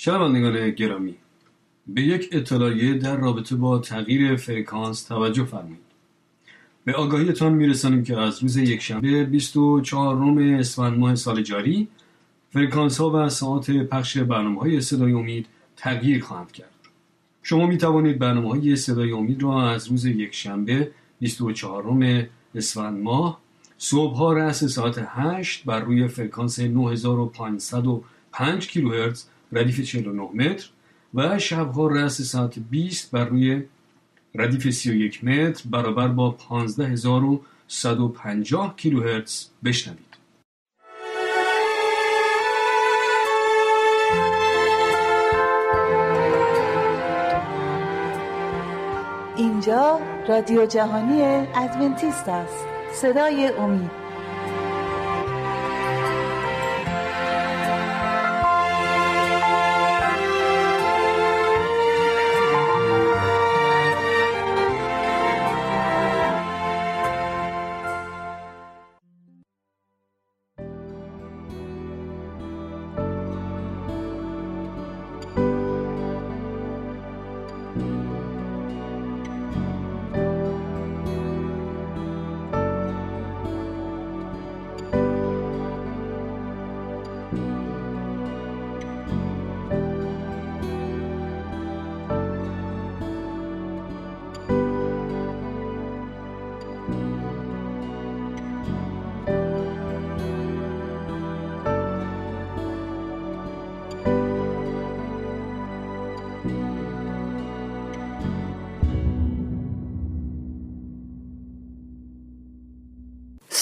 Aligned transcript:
شنوندگان 0.00 0.70
گرامی. 0.70 1.14
به 1.86 2.02
یک 2.02 2.28
اطلاعیه 2.32 2.94
در 2.94 3.16
رابطه 3.16 3.56
با 3.56 3.78
تغییر 3.78 4.36
فرکانس 4.36 5.02
توجه 5.02 5.44
فرمایید. 5.44 5.88
به 6.84 6.94
آگاهیتان 6.94 7.52
میرسانیم 7.52 8.04
که 8.04 8.18
از 8.18 8.42
روز 8.42 8.56
یکشنبه 8.56 9.24
24 9.24 10.40
اسفند 10.40 10.98
ماه 10.98 11.14
سال 11.14 11.42
جاری 11.42 11.88
فرکانس 12.50 13.00
ها 13.00 13.10
و 13.10 13.28
ساعت 13.28 13.70
پخش 13.70 14.18
برنامه 14.18 14.60
های 14.60 14.80
صدای 14.80 15.12
امید 15.12 15.46
تغییر 15.76 16.24
خواهند 16.24 16.52
کرد. 16.52 16.74
شما 17.42 17.66
می 17.66 17.78
توانید 17.78 18.18
برنامه 18.18 18.48
های 18.48 18.76
صدای 18.76 19.12
امید 19.12 19.42
را 19.42 19.70
از 19.70 19.88
روز 19.88 20.04
یکشنبه 20.04 20.90
24 21.20 22.28
اسفند 22.54 23.02
ماه 23.02 23.40
صبح 23.78 24.16
ها 24.16 24.32
رأس 24.32 24.64
ساعت 24.64 25.06
8 25.08 25.64
بر 25.64 25.80
روی 25.80 26.08
فرکانس 26.08 26.60
9505 26.60 28.68
کیلوهرتز 28.68 29.24
ردیف 29.52 29.80
49 29.80 30.22
متر 30.22 30.68
و 31.14 31.38
شبها 31.38 31.88
رأس 31.88 32.22
ساعت 32.22 32.58
20 32.58 33.10
بر 33.10 33.24
روی 33.24 33.62
ردیف 34.34 34.70
31 34.70 35.24
متر 35.24 35.68
برابر 35.70 36.08
با 36.08 36.30
15150 36.30 38.76
کیلوهرتز 38.76 39.46
بشنوید. 39.64 40.18
اینجا 49.36 50.00
رادیو 50.28 50.66
جهانی 50.66 51.22
ادونتیست 51.54 52.28
است 52.28 52.64
صدای 52.92 53.46
امید 53.46 54.07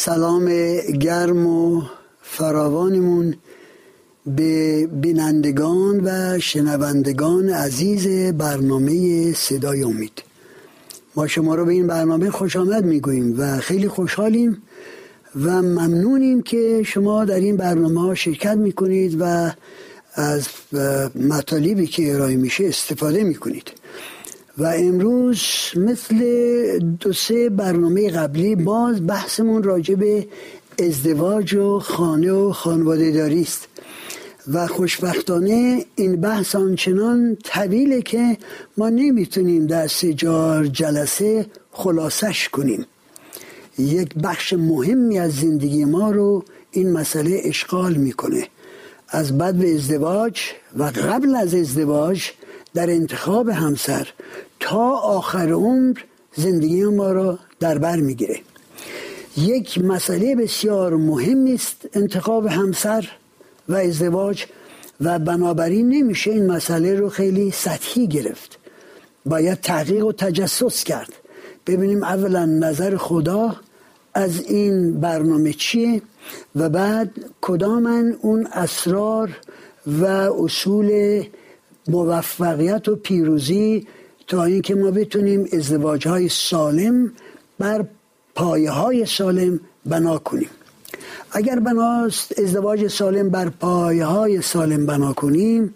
سلام 0.06 0.46
گرم 1.00 1.46
و 1.46 1.82
فراوانمون 2.22 3.34
به 4.26 4.86
بینندگان 4.86 6.00
و 6.04 6.38
شنوندگان 6.38 7.48
عزیز 7.48 8.32
برنامه 8.32 9.32
صدای 9.32 9.82
امید. 9.82 10.22
ما 11.16 11.26
شما 11.26 11.54
رو 11.54 11.64
به 11.64 11.72
این 11.72 11.86
برنامه 11.86 12.30
خوش 12.30 12.56
آمد 12.56 12.84
می‌گوییم 12.84 13.34
و 13.38 13.58
خیلی 13.58 13.88
خوشحالیم 13.88 14.62
و 15.44 15.62
ممنونیم 15.62 16.42
که 16.42 16.82
شما 16.86 17.24
در 17.24 17.40
این 17.40 17.56
برنامه 17.56 18.14
شرکت 18.14 18.56
می‌کنید 18.56 19.16
و 19.20 19.50
از 20.14 20.48
مطالبی 21.14 21.86
که 21.86 22.14
ارائه 22.14 22.36
میشه 22.36 22.66
استفاده 22.66 23.24
می‌کنید. 23.24 23.72
و 24.58 24.64
امروز 24.64 25.42
مثل 25.76 26.18
دو 27.00 27.12
سه 27.12 27.50
برنامه 27.50 28.10
قبلی 28.10 28.56
باز 28.56 29.06
بحثمون 29.06 29.62
راجع 29.62 29.94
به 29.94 30.26
ازدواج 30.78 31.54
و 31.54 31.78
خانه 31.78 32.32
و 32.32 32.52
خانواده 32.52 33.10
داری 33.10 33.42
است. 33.42 33.68
و 34.52 34.66
خوشبختانه 34.66 35.84
این 35.96 36.20
بحث 36.20 36.54
آنچنان 36.54 37.36
طویله 37.44 38.02
که 38.02 38.38
ما 38.76 38.88
نمی‌تونیم 38.88 39.66
در 39.66 39.86
سجار 39.86 40.66
جلسه 40.66 41.46
خلاصش 41.72 42.48
کنیم. 42.48 42.86
یک 43.78 44.14
بخش 44.14 44.52
مهمی 44.52 45.18
از 45.18 45.32
زندگی 45.36 45.84
ما 45.84 46.10
رو 46.10 46.44
این 46.70 46.92
مسئله 46.92 47.40
اشغال 47.44 47.94
می‌کنه. 47.94 48.48
از 49.08 49.38
بد 49.38 49.54
به 49.54 49.74
ازدواج 49.74 50.40
و 50.78 50.84
قبل 50.84 51.36
از 51.36 51.54
ازدواج 51.54 52.22
در 52.74 52.90
انتخاب 52.90 53.48
همسر 53.48 54.08
تا 54.60 54.90
آخر 54.90 55.52
عمر 55.52 55.98
زندگی 56.34 56.84
ما 56.84 57.12
را 57.12 57.38
در 57.60 57.78
بر 57.78 57.96
می‌گیره. 57.96 58.40
یک 59.36 59.78
مسئله 59.78 60.34
بسیار 60.34 60.96
مهمی 60.96 61.54
است 61.54 61.76
انتخاب 61.92 62.46
همسر 62.46 63.08
و 63.68 63.74
ازدواج 63.74 64.44
و 65.00 65.18
بنابراین 65.18 65.88
نمیشه 65.88 66.30
این 66.30 66.46
مسئله 66.46 66.94
رو 66.94 67.08
خیلی 67.08 67.50
سطحی 67.50 68.06
گرفت. 68.06 68.58
باید 69.26 69.60
تحقیق 69.60 70.06
و 70.06 70.12
تجسس 70.12 70.84
کرد. 70.84 71.12
ببینیم 71.66 72.02
اولا 72.04 72.44
نظر 72.44 72.96
خدا 72.96 73.56
از 74.14 74.40
این 74.40 75.00
برنامه 75.00 75.52
چیه 75.52 76.02
و 76.56 76.68
بعد 76.68 77.10
کدامن 77.40 78.16
اون 78.20 78.46
اسرار 78.46 79.30
و 79.86 80.04
اصول 80.44 81.22
موفقیت 81.88 82.88
و 82.88 82.96
پیروزی 82.96 83.86
تا 84.26 84.44
اینکه 84.44 84.74
ما 84.74 84.90
بتونیم 84.90 85.48
ازدواج 85.52 86.08
های 86.08 86.28
سالم 86.28 87.12
بر 87.58 87.84
پایه 88.34 88.70
های 88.70 89.06
سالم 89.06 89.60
بنا 89.86 90.18
کنیم. 90.18 90.50
اگر 91.32 91.58
بناست 91.58 92.40
ازدواج 92.40 92.86
سالم 92.86 93.30
بر 93.30 93.48
پایه 93.48 94.04
های 94.04 94.42
سالم 94.42 94.86
بنا 94.86 95.12
کنیم 95.12 95.74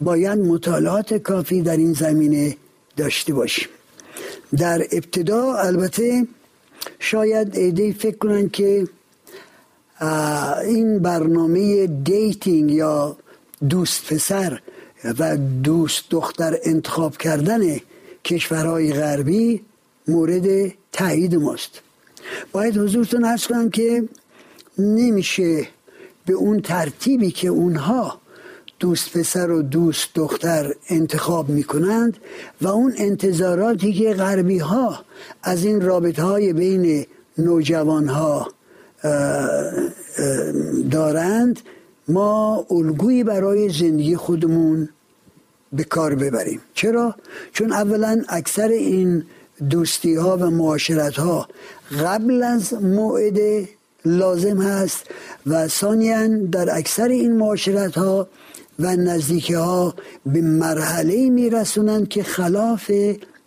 باید 0.00 0.38
مطالعات 0.38 1.14
کافی 1.14 1.62
در 1.62 1.76
این 1.76 1.92
زمینه 1.92 2.56
داشته 2.96 3.34
باشیم. 3.34 3.68
در 4.56 4.82
ابتدا 4.92 5.54
البته 5.54 6.26
شاید 6.98 7.56
عده‌ای 7.56 7.92
فکر 7.92 8.16
کنن 8.16 8.48
که 8.48 8.88
این 10.64 10.98
برنامه 10.98 11.86
dating 11.86 12.70
یا 12.70 13.16
دوست 13.68 14.12
پسر 14.14 14.60
و 15.04 15.36
دوست 15.62 16.04
دختر 16.10 16.58
انتخاب 16.64 17.16
کردن 17.16 17.60
کشورهای 18.24 18.92
غربی 18.92 19.62
مورد 20.08 20.72
تایید 20.92 21.34
ماست. 21.34 21.80
باید 22.52 22.76
حضورتون 22.76 23.24
عرض 23.24 23.46
کنم 23.46 23.70
که 23.70 24.08
نمیشه 24.78 25.68
به 26.26 26.32
اون 26.32 26.60
ترتیبی 26.60 27.30
که 27.30 27.48
اونها 27.48 28.20
دوست 28.78 29.18
پسر 29.18 29.50
و 29.50 29.62
دوست 29.62 30.08
دختر 30.14 30.74
انتخاب 30.88 31.48
می‌کنند 31.48 32.16
و 32.62 32.68
اون 32.68 32.94
انتظاراتی 32.96 33.92
که 33.92 34.14
غربی 34.14 34.58
ها 34.58 35.04
از 35.42 35.64
این 35.64 35.80
رابطه 35.80 36.22
های 36.22 36.52
بین 36.52 37.06
نوجوان 37.38 38.08
ها 38.08 38.48
دارند 40.90 41.60
ما 42.08 42.66
الگویی 42.70 43.24
برای 43.24 43.68
زندگی 43.68 44.16
خودمون 44.16 44.88
به 45.72 45.84
کار 45.84 46.14
ببریم. 46.14 46.60
چرا؟ 46.74 47.14
چون 47.52 47.72
اولا 47.72 48.22
اکثر 48.28 48.68
این 48.68 49.24
دوستی 49.70 50.14
ها 50.14 50.36
و 50.36 50.50
معاشرت 50.50 51.16
ها 51.16 51.48
قبل 52.00 52.42
از 52.42 52.74
موعد 52.74 53.68
لازم 54.04 54.62
هست 54.62 55.04
و 55.46 55.68
ثانیا 55.68 56.28
در 56.28 56.76
اکثر 56.78 57.08
این 57.08 57.36
معاشرت 57.36 57.98
ها 57.98 58.28
و 58.78 58.96
نزدیکی 58.96 59.54
ها 59.54 59.94
به 60.26 60.40
مرحله 60.40 61.30
می 61.30 61.50
رسونند 61.50 62.08
که 62.08 62.22
خلاف 62.22 62.90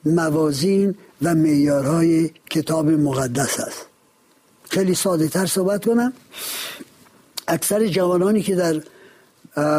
موازین 0.05 0.95
و 1.21 1.35
معیارهای 1.35 2.29
کتاب 2.49 2.89
مقدس 2.89 3.59
است 3.59 3.85
خیلی 4.69 4.95
ساده 4.95 5.27
تر 5.27 5.45
صحبت 5.45 5.85
کنم. 5.85 6.13
اکثر 7.49 7.87
جوانانی 7.87 8.41
که 8.41 8.55
در 8.55 8.81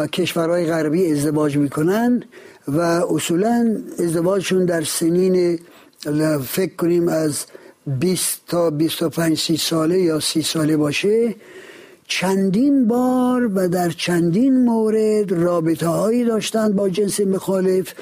کشورهای 0.07 0.65
غربی 0.65 1.11
ازدواج 1.11 1.57
می‌کنن 1.57 2.23
و 2.67 2.79
اصولا 2.79 3.77
ازدواجشون 3.99 4.65
در 4.65 4.83
سنین 4.83 5.59
فکر 6.43 6.75
کنیم 6.75 7.07
از 7.07 7.45
20 7.99 8.41
تا 8.47 8.69
25 8.69 9.37
سی 9.37 9.57
ساله 9.57 9.99
یا 9.99 10.19
سی 10.19 10.41
ساله 10.41 10.77
باشه 10.77 11.35
چندین 12.07 12.87
بار 12.87 13.51
و 13.55 13.67
در 13.67 13.89
چندین 13.89 14.63
مورد 14.63 15.31
رابطه 15.31 15.87
هایی 15.87 16.25
داشتند 16.25 16.75
با 16.75 16.89
جنس 16.89 17.19
مخالف 17.19 17.93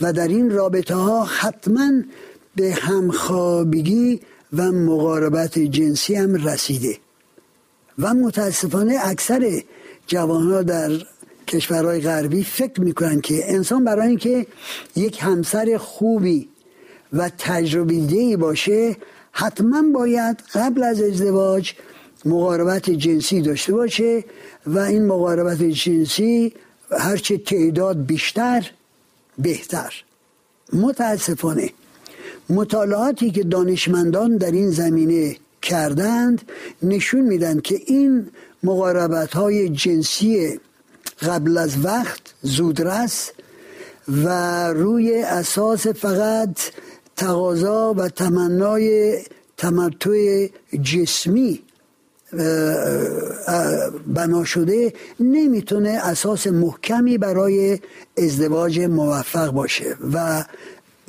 و 0.00 0.12
در 0.12 0.28
این 0.28 0.50
رابطه 0.50 0.94
ها 0.94 1.24
حتما 1.24 1.90
به 2.56 2.74
همخوابگی 2.74 4.20
و 4.52 4.72
مقاربت 4.72 5.58
جنسی 5.58 6.14
هم 6.14 6.34
رسیده. 6.34 7.05
و 7.98 8.14
متاسفانه 8.14 8.98
اکثر 9.02 9.62
جوان 10.06 10.62
در 10.62 10.90
کشورهای 11.48 12.00
غربی 12.00 12.44
فکر 12.44 12.80
می‌کنن 12.80 13.20
که 13.20 13.54
انسان 13.54 13.84
برای 13.84 14.08
اینکه 14.08 14.46
یک 14.96 15.18
همسر 15.22 15.76
خوبی 15.76 16.48
و 17.12 17.30
تجربه 17.38 18.36
باشه 18.36 18.96
حتما 19.32 19.82
باید 19.94 20.42
قبل 20.54 20.82
از 20.82 21.02
ازدواج 21.02 21.72
مقاربت 22.24 22.90
جنسی 22.90 23.42
داشته 23.42 23.72
باشه 23.72 24.24
و 24.66 24.78
این 24.78 25.06
مقاربت 25.06 25.62
جنسی 25.62 26.52
هرچه 26.90 27.38
تعداد 27.38 28.06
بیشتر 28.06 28.70
بهتر. 29.38 29.94
متاسفانه 30.72 31.70
مطالعاتی 32.50 33.30
که 33.30 33.42
دانشمندان 33.42 34.36
در 34.36 34.50
این 34.50 34.70
زمینه 34.70 35.36
کردند 35.66 36.42
نشون 36.82 37.20
میدن 37.20 37.60
که 37.60 37.80
این 37.86 38.30
مقاربت 38.62 39.32
های 39.34 39.68
جنسی 39.68 40.60
قبل 41.22 41.58
از 41.58 41.84
وقت 41.84 42.20
زودرس 42.42 43.30
و 44.08 44.28
روی 44.72 45.22
اساس 45.22 45.86
فقط 45.86 46.58
تقاضا 47.16 47.94
و 47.96 48.08
تمنای 48.08 49.18
تمتع 49.56 50.48
جسمی 50.82 51.62
بنا 54.06 54.44
شده 54.44 54.92
نمی‌تونه 55.20 55.90
اساس 55.90 56.46
محکمی 56.46 57.18
برای 57.18 57.78
ازدواج 58.18 58.80
موفق 58.80 59.50
باشه 59.50 59.96
و 60.12 60.44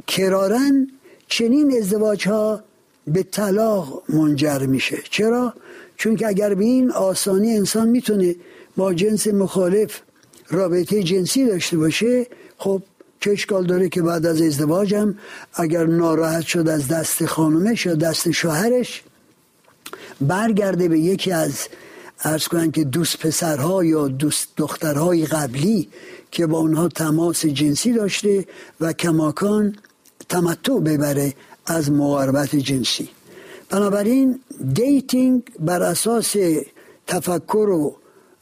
کرارن 0.07 0.87
چنین 1.27 1.77
ازدواج 1.77 2.27
ها 2.27 2.63
به 3.07 3.23
طلاق 3.23 4.03
منجر 4.09 4.65
میشه 4.65 4.97
چرا؟ 5.09 5.53
چون 5.97 6.15
که 6.15 6.27
اگر 6.27 6.53
به 6.53 6.63
این 6.63 6.91
آسانی 6.91 7.57
انسان 7.57 7.89
می‌تونه 7.89 8.35
با 8.77 8.93
جنس 8.93 9.27
مخالف 9.27 10.01
رابطه 10.49 11.03
جنسی 11.03 11.45
داشته 11.45 11.77
باشه 11.77 12.27
خب 12.57 12.81
چه 13.19 13.31
اشکال 13.31 13.65
داره 13.65 13.89
که 13.89 14.01
بعد 14.01 14.25
از 14.25 14.41
ازدواجم 14.41 15.15
اگر 15.53 15.85
ناراحت 15.85 16.45
شد 16.45 16.67
از 16.67 16.87
دست 16.87 17.25
خانومش 17.25 17.85
یا 17.85 17.95
دست 17.95 18.31
شوهرش 18.31 19.03
برگرده 20.21 20.87
به 20.87 20.99
یکی 20.99 21.31
از 21.31 21.67
ارز 22.23 22.47
کنن 22.47 22.71
که 22.71 22.83
دوست 22.83 23.19
پسرها 23.19 23.83
یا 23.83 24.07
دوست 24.07 24.47
دخترهای 24.57 25.25
قبلی 25.25 25.89
که 26.31 26.47
با 26.47 26.57
اونها 26.57 26.87
تماس 26.87 27.45
جنسی 27.45 27.93
داشته 27.93 28.45
و 28.81 28.93
کماکان 28.93 29.75
تمتع 30.29 30.79
ببره 30.79 31.33
از 31.67 31.91
مقاربت 31.91 32.55
جنسی. 32.55 33.09
بنابراین 33.69 34.39
dating 34.73 35.43
بر 35.59 35.83
اساس 35.83 36.35
تفکر 37.07 37.69
و 37.69 37.95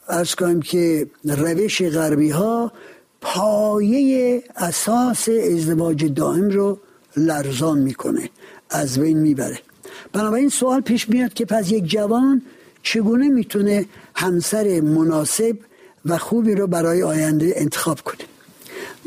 عرض 0.08 0.34
کنیم 0.34 0.62
که 0.62 1.06
روش 1.24 1.82
غربی 1.82 2.30
ها 2.30 2.72
پایه 3.20 4.42
اساس 4.56 5.28
ازدواج 5.28 6.04
دائم 6.04 6.48
رو 6.50 6.78
لرزان 7.16 7.78
می‌کنه 7.78 8.30
از 8.70 8.98
بین 8.98 9.18
می‌بره. 9.18 9.58
بنابراین 10.12 10.48
سوال 10.48 10.80
پیش 10.80 11.08
میاد 11.08 11.34
که 11.34 11.44
پس 11.44 11.70
یک 11.70 11.84
جوان 11.84 12.42
چگونه 12.82 13.28
می‌تونه 13.28 13.86
همسر 14.14 14.80
مناسب 14.80 15.56
و 16.04 16.18
خوبی 16.18 16.54
رو 16.54 16.66
برای 16.66 17.02
آینده 17.02 17.52
انتخاب 17.56 18.00
کنه؟ 18.00 18.24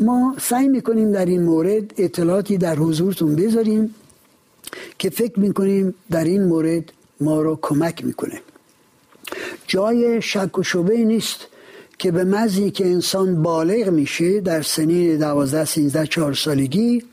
ما 0.01 0.35
سعی 0.41 0.67
می‌کنیم 0.67 1.11
در 1.11 1.25
این 1.25 1.43
مورد 1.43 1.93
اطلاعاتی 1.97 2.57
در 2.57 2.75
حضورتون 2.75 3.35
بذاریم 3.35 3.95
که 4.99 5.09
فکر 5.09 5.39
می‌کنیم 5.39 5.95
در 6.11 6.23
این 6.23 6.43
مورد 6.43 6.91
ما 7.21 7.41
رو 7.41 7.59
کمک 7.61 8.05
می‌کنه. 8.05 8.41
جای 9.67 10.21
شک 10.21 10.57
و 10.57 10.63
شبه 10.63 10.97
نیست 10.97 11.47
که 11.99 12.11
به 12.11 12.23
مزی 12.23 12.71
که 12.71 12.85
انسان 12.85 13.43
بالغ 13.43 13.89
میشه 13.89 14.41
در 14.41 14.61
سنین 14.61 15.17
دوازده 15.17 15.65
سینزده 15.65 16.07
چهار 16.07 16.33
سالگی 16.33 17.03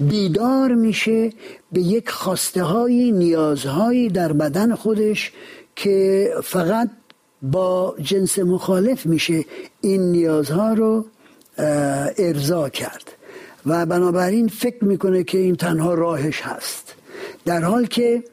بیدار 0.00 0.74
میشه 0.74 1.32
به 1.72 1.80
یک 1.80 2.10
خواسته 2.10 2.62
های 2.62 3.12
نیازهایی 3.12 4.08
در 4.08 4.32
بدن 4.32 4.74
خودش 4.74 5.32
که 5.76 6.30
فقط 6.44 6.90
با 7.42 7.96
جنس 8.02 8.38
مخالف 8.38 9.06
میشه. 9.06 9.44
این 9.80 10.12
نیازها 10.12 10.72
رو 10.72 11.06
ارضا 12.18 12.68
کرد. 12.68 13.12
و 13.66 13.86
بنابراین 13.86 14.48
فکر 14.48 14.84
می‌کنه 14.84 15.24
که 15.24 15.38
این 15.38 15.56
تنها 15.56 15.94
راهش 15.94 16.40
هست. 16.40 16.94
در 17.44 17.64
حال 17.64 17.86
که 17.86 18.24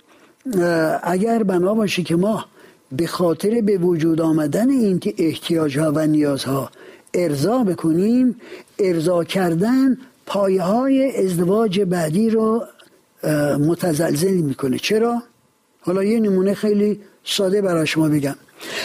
اگر 1.03 1.43
بنا 1.43 1.73
باشه 1.73 2.03
که 2.03 2.15
ما 2.15 2.45
به 2.91 3.07
خاطر 3.07 3.61
به 3.61 3.77
وجود 3.77 4.21
آمدن 4.21 4.69
این 4.69 5.01
احتیاج 5.17 5.79
ها 5.79 5.91
و 5.95 6.07
نیازها 6.07 6.69
ارضا 7.13 7.63
بکنیم 7.63 8.35
ارضا 8.79 9.23
کردن 9.23 9.97
پایه 10.25 10.61
های 10.61 11.25
ازدواج 11.25 11.81
بعدی 11.81 12.29
رو 12.29 12.63
متزلزل 13.59 14.33
می‌کنه. 14.33 14.79
چرا؟ 14.79 15.23
حالا 15.81 16.03
یه 16.03 16.19
نمونه 16.19 16.53
خیلی 16.53 16.99
ساده 17.23 17.61
برای 17.61 17.87
شما 17.87 18.09
بگم. 18.09 18.35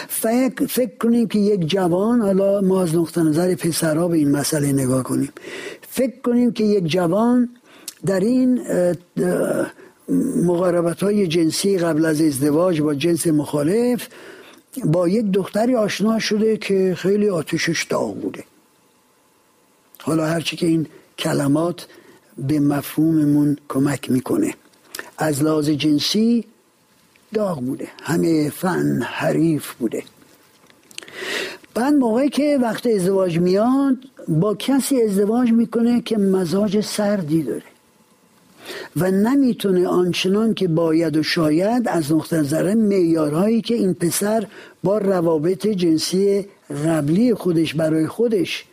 فکر, 0.08 0.66
فکر 0.66 0.96
کنیم 1.00 1.28
که 1.28 1.38
یک 1.38 1.66
جوان 1.66 2.20
حالا 2.20 2.60
ما 2.60 2.82
از 2.82 2.94
نقطه 2.94 3.22
نظر 3.22 3.54
پسرها 3.54 4.08
به 4.08 4.16
این 4.16 4.30
مسئله 4.30 4.72
نگاه 4.72 5.02
کنیم. 5.02 5.32
فکر 5.88 6.20
کنیم 6.20 6.52
که 6.52 6.64
یک 6.64 6.86
جوان 6.86 7.48
در 8.06 8.20
این 8.20 8.60
مقاربت 10.44 11.02
های 11.02 11.26
جنسی 11.26 11.78
قبل 11.78 12.04
از 12.04 12.20
ازدواج 12.20 12.80
با 12.80 12.94
جنس 12.94 13.26
مخالف 13.26 14.08
با 14.84 15.08
یک 15.08 15.32
دختری 15.32 15.74
آشنا 15.74 16.18
شده 16.18 16.56
که 16.56 16.94
خیلی 16.96 17.28
آتشش 17.28 17.84
داغ 17.84 18.20
بوده. 18.20 18.44
حالا 20.02 20.26
هرچی 20.26 20.56
که 20.56 20.66
این 20.66 20.86
کلمات 21.18 21.86
به 22.38 22.60
مفهوممون 22.60 23.56
کمک 23.68 24.10
می‌کنه. 24.10 24.54
از 25.18 25.42
لحاظ 25.42 25.68
جنسی 25.68 26.44
داغ 27.34 27.60
بوده. 27.60 27.88
همه 28.02 28.50
فن 28.50 29.02
حریف 29.02 29.72
بوده. 29.72 30.02
بعد 31.74 31.94
موقعی 31.94 32.28
که 32.28 32.58
وقت 32.62 32.86
ازدواج 32.86 33.38
میاد 33.38 33.96
با 34.28 34.54
کسی 34.54 35.02
ازدواج 35.02 35.52
می‌کنه 35.52 36.00
که 36.00 36.18
مزاج 36.18 36.80
سردی 36.80 37.42
داره. 37.42 37.62
و 38.96 39.10
نمی‌تونه 39.10 39.88
آنچنان 39.88 40.54
که 40.54 40.68
باید 40.68 41.16
و 41.16 41.22
شاید 41.22 41.88
از 41.88 42.12
نقطه 42.12 42.36
نظر 42.36 42.74
معیارهایی 42.74 43.60
که 43.60 43.74
این 43.74 43.94
پسر 43.94 44.46
با 44.82 44.98
روابط 44.98 45.66
جنسی 45.66 46.46
قبلی 46.86 47.34
خودش 47.34 47.74
برای 47.74 48.06
خودش 48.06 48.64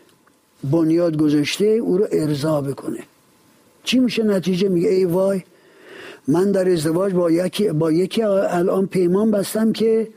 بنیاد 0.63 1.17
گذاشته 1.17 1.65
او 1.65 1.97
رو 1.97 2.07
ارضا 2.11 2.61
بکنه. 2.61 2.99
چی 3.83 3.99
میشه 3.99 4.23
نتیجه؟ 4.23 4.69
میگه 4.69 4.89
ای 4.89 5.05
وای 5.05 5.41
من 6.29 6.51
در 6.51 6.69
ازدواج 6.69 7.13
با 7.13 7.31
یکی, 7.31 7.69
با 7.69 7.91
یکی 7.91 8.23
الان 8.23 8.87
پیمان 8.87 9.31
بستم 9.31 9.71
که 9.71 10.07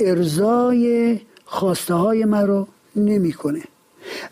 ارزای 0.00 1.20
خواسته 1.44 1.94
های 1.94 2.24
من 2.24 2.46
رو 2.46 2.66
نمی‌کنه. 2.96 3.62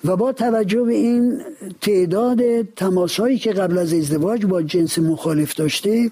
و 0.04 0.16
با 0.16 0.32
توجه 0.32 0.82
به 0.82 0.92
این 0.94 1.40
تعداد 1.80 2.62
تماسهایی 2.62 3.38
که 3.38 3.52
قبل 3.52 3.78
از 3.78 3.92
ازدواج 3.92 4.46
با 4.46 4.62
جنس 4.62 4.99
مخالف 4.99 5.54
داشته 5.54 6.11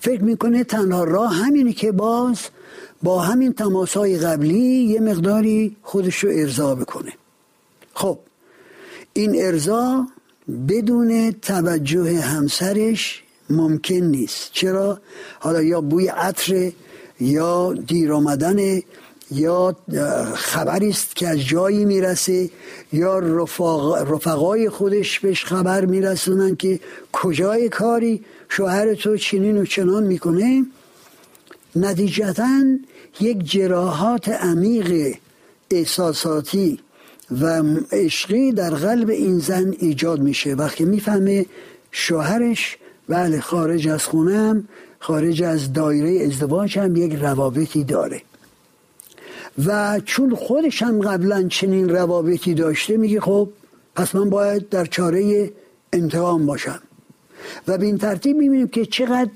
فکر 0.00 0.22
می‌کنه 0.22 0.64
تنها 0.64 1.04
راه 1.04 1.34
همینه 1.34 1.72
که 1.72 1.92
باز 1.92 2.40
با 3.02 3.20
همین 3.20 3.52
تماس 3.52 3.96
های 3.96 4.18
قبلی 4.18 4.84
یه 4.84 5.00
مقداری 5.00 5.76
خودش 5.82 6.24
رو 6.24 6.30
ارضا 6.32 6.74
بکنه. 6.74 7.12
خب 7.94 8.18
این 9.12 9.44
ارضا 9.44 10.06
بدون 10.68 11.32
توجه 11.42 12.20
همسرش 12.20 13.22
ممکن 13.50 13.94
نیست. 13.94 14.50
چرا؟ 14.52 15.00
حالا 15.38 15.62
یا 15.62 15.80
بوی 15.80 16.06
عطر 16.06 16.72
یا 17.20 17.72
دیر 17.72 18.12
آمدن 18.12 18.80
یا 19.30 19.76
خبری 20.34 20.88
است 20.88 21.16
که 21.16 21.28
از 21.28 21.38
جایی 21.38 21.84
می‌رسه 21.84 22.50
یا 22.92 23.18
رفاق 23.18 24.12
رفقای 24.12 24.68
خودش 24.68 25.20
بهش 25.20 25.44
خبر 25.44 25.84
میرسونن 25.84 26.56
که 26.56 26.80
کجای 27.12 27.68
کاری؟ 27.68 28.24
شوهر 28.48 28.94
تو 28.94 29.16
چنین 29.16 29.58
و 29.58 29.64
چنان 29.64 30.02
می‌کنه؟ 30.02 30.66
نتیجتا 31.76 32.48
یک 33.20 33.50
جراحات 33.50 34.28
عمیق 34.28 35.16
احساساتی 35.70 36.78
و 37.30 37.62
عشقی 37.92 38.52
در 38.52 38.70
قلب 38.70 39.10
این 39.10 39.38
زن 39.38 39.74
ایجاد 39.78 40.20
میشه. 40.20 40.54
وقتی 40.54 40.84
می‌فهمه 40.84 41.46
شوهرش 41.90 42.76
بله 43.08 43.40
خارج 43.40 43.88
از 43.88 44.04
خونم 44.04 44.68
خارج 44.98 45.42
از 45.42 45.72
دایره 45.72 46.24
ازدواج 46.24 46.78
هم 46.78 46.96
یک 46.96 47.14
روابطی 47.14 47.84
داره. 47.84 48.22
و 49.66 50.00
چون 50.04 50.34
خودش 50.34 50.82
هم 50.82 51.00
قبلا 51.00 51.48
چنین 51.48 51.88
روابطی 51.88 52.54
داشته 52.54 52.96
میگه 52.96 53.20
خب 53.20 53.48
پس 53.96 54.14
من 54.14 54.30
باید 54.30 54.68
در 54.68 54.86
چاره 54.86 55.50
انتقام 55.92 56.46
باشم. 56.46 56.80
و 57.68 57.78
به 57.78 57.86
این 57.86 57.98
ترتیب 57.98 58.36
می‌بینیم 58.36 58.68
که 58.68 58.86
چقدر 58.86 59.30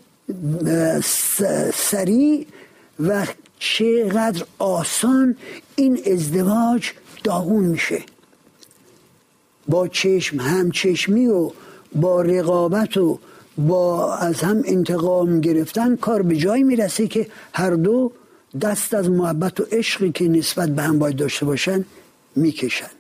سریع 1.75 2.47
و 3.01 3.27
چقدر 3.59 4.45
آسان 4.59 5.37
این 5.77 5.99
ازدواج 6.13 6.91
داغون 7.29 7.65
میشه. 7.65 8.01
با 9.69 9.89
چشم 9.89 10.41
همچشمی 10.41 11.27
و 11.27 11.51
با 11.95 12.23
رقابت 12.23 12.97
و 12.97 13.19
با 13.59 14.15
از 14.17 14.41
هم 14.41 14.63
انتقام 14.65 15.41
گرفتن 15.41 15.97
کار 15.97 16.23
به 16.23 16.37
جایی 16.37 16.63
می‌رسه 16.63 17.07
که 17.07 17.27
هر 17.53 17.71
دو 17.71 18.13
دست 18.61 18.95
از 18.95 19.11
محبت 19.11 19.61
و 19.61 19.65
عشقی 19.73 20.11
که 20.13 20.29
نسبت 20.29 20.69
به 20.69 20.83
هم 20.83 20.99
باید 20.99 21.17
داشته 21.17 21.45
باشن 21.47 21.85
می‌کشن. 22.37 22.91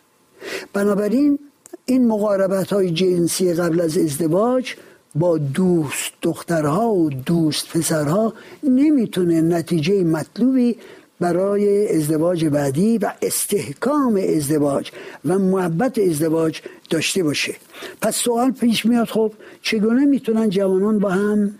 بنابراین 0.72 1.38
این 1.86 2.08
مقاربت 2.08 2.72
های 2.72 2.90
جنسی 2.90 3.54
قبل 3.54 3.80
از 3.80 3.98
ازدواج 3.98 4.74
با 5.14 5.38
دوست 5.38 6.12
دخترها 6.22 6.88
و 6.90 7.10
دوست 7.10 7.68
پسرها 7.68 8.32
نمی‌تونه 8.62 9.40
نتیجه 9.40 10.04
مطلوبی 10.04 10.76
برای 11.20 11.96
ازدواج 11.96 12.44
بعدی 12.44 12.98
و 12.98 13.12
استحکام 13.22 14.20
ازدواج 14.36 14.90
و 15.24 15.38
محبت 15.38 15.98
ازدواج 15.98 16.60
داشته 16.90 17.22
باشه. 17.22 17.54
پس 18.00 18.16
سوال 18.16 18.50
پیش 18.50 18.86
میاد 18.86 19.08
خب 19.08 19.32
چگونه 19.62 20.04
می‌تونن 20.04 20.50
جوانان 20.50 20.98
با 20.98 21.10
هم 21.10 21.54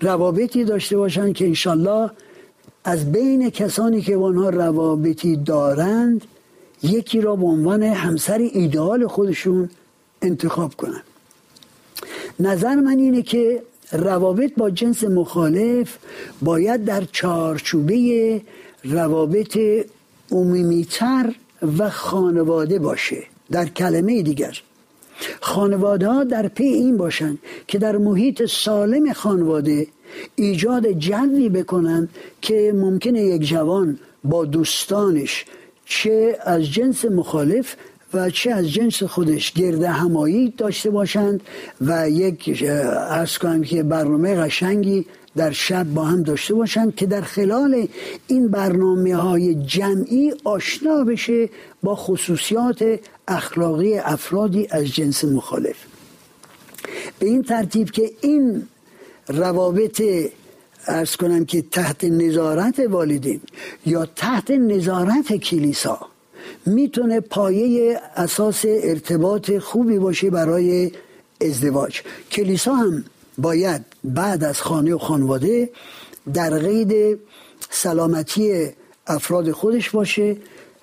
روابطی 0.00 0.64
داشته 0.64 0.96
باشن 0.96 1.32
که 1.32 1.46
انشالله 1.46 2.10
از 2.84 3.12
بین 3.12 3.50
کسانی 3.50 4.02
که 4.02 4.16
آنها 4.16 4.48
روابطی 4.48 5.36
دارند 5.36 6.24
یکی 6.82 7.20
را 7.20 7.36
به 7.36 7.46
عنوان 7.46 7.82
همسر 7.82 8.38
ایدئال 8.38 9.06
خودشون 9.06 9.70
انتخاب 10.22 10.74
کنن؟ 10.74 11.02
نظر 12.40 12.74
من 12.74 12.98
اینه 12.98 13.22
که 13.22 13.62
روابط 13.92 14.52
با 14.56 14.70
جنس 14.70 15.04
مخالف 15.04 15.98
باید 16.42 16.84
در 16.84 17.04
چارچوبه 17.12 18.42
روابط 18.84 19.58
عمومیتر 20.32 21.34
و 21.78 21.90
خانواده 21.90 22.78
باشه. 22.78 23.22
در 23.50 23.68
کلمه 23.68 24.22
دیگر 24.22 24.60
خانواده 25.40 26.08
ها 26.08 26.24
در 26.24 26.48
پی 26.48 26.64
این 26.64 26.96
باشند 26.96 27.38
که 27.66 27.78
در 27.78 27.96
محیط 27.96 28.44
سالم 28.46 29.12
خانواده 29.12 29.86
ایجاد 30.36 30.92
جوی 30.92 31.48
بکنن 31.48 32.08
که 32.42 32.72
ممکنه 32.76 33.22
یک 33.22 33.42
جوان 33.42 33.98
با 34.24 34.44
دوستانش 34.44 35.44
چه 35.84 36.38
از 36.44 36.62
جنس 36.62 37.04
مخالف 37.04 37.76
و 38.14 38.30
چه 38.30 38.50
از 38.50 38.70
جنس 38.70 39.02
خودش 39.02 39.52
گرده 39.52 39.88
همایی 39.88 40.54
داشته 40.56 40.90
باشند 40.90 41.40
و 41.80 42.10
یک 42.10 42.64
ارز 43.10 43.38
کنم 43.38 43.62
که 43.62 43.82
برنامه 43.82 44.34
قشنگی 44.34 45.06
در 45.36 45.50
شب 45.50 45.84
با 45.84 46.04
هم 46.04 46.22
داشته 46.22 46.54
باشند 46.54 46.94
که 46.94 47.06
در 47.06 47.20
خلال 47.20 47.88
این 48.26 48.48
برنامه 48.48 49.16
های 49.16 49.54
جمعی 49.54 50.32
آشنا 50.44 51.04
بشه 51.04 51.48
با 51.82 51.94
خصوصیات 51.94 53.00
اخلاقی 53.28 53.98
افرادی 53.98 54.66
از 54.70 54.86
جنس 54.86 55.24
مخالف. 55.24 55.76
به 57.18 57.26
این 57.26 57.42
ترتیب 57.42 57.90
که 57.90 58.10
این 58.20 58.62
روابط 59.28 60.02
ارز 60.86 61.16
کنم 61.16 61.44
که 61.44 61.62
تحت 61.62 62.04
نظارت 62.04 62.78
والدین 62.78 63.40
یا 63.86 64.06
تحت 64.06 64.50
نظارت 64.50 65.36
کلیسا 65.36 66.09
می‌تونه 66.66 67.20
پایه 67.20 68.00
اساس 68.16 68.64
ارتباط 68.66 69.58
خوبی 69.58 69.98
باشه 69.98 70.30
برای 70.30 70.92
ازدواج. 71.40 72.00
کلیسا 72.32 72.74
هم 72.74 73.04
باید 73.38 73.84
بعد 74.04 74.44
از 74.44 74.60
خانه 74.60 74.94
و 74.94 74.98
خانواده 74.98 75.70
در 76.34 76.58
قید 76.58 77.18
سلامتی 77.70 78.66
افراد 79.06 79.50
خودش 79.50 79.90
باشه 79.90 80.36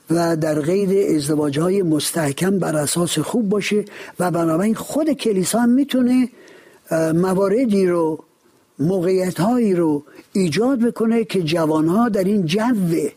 و 0.09 0.35
در 0.35 0.61
قید 0.61 1.15
ازدواج 1.15 1.59
های 1.59 1.81
مستحکم 1.81 2.59
بر 2.59 2.75
اساس 2.75 3.19
خوب 3.19 3.49
باشه 3.49 3.85
و 4.19 4.31
بنابراین 4.31 4.75
خود 4.75 5.11
کلیسا 5.11 5.59
هم 5.59 5.69
می‌تونه 5.69 6.29
مواردی 7.13 7.87
رو 7.87 8.23
موقعیت 8.79 9.39
هایی 9.39 9.73
رو 9.73 10.03
ایجاد 10.33 10.79
بکنه 10.79 11.23
که 11.23 11.41
جوان 11.41 11.87
ها 11.87 12.09
در 12.09 12.23
این 12.23 12.45
جو 12.45 13.09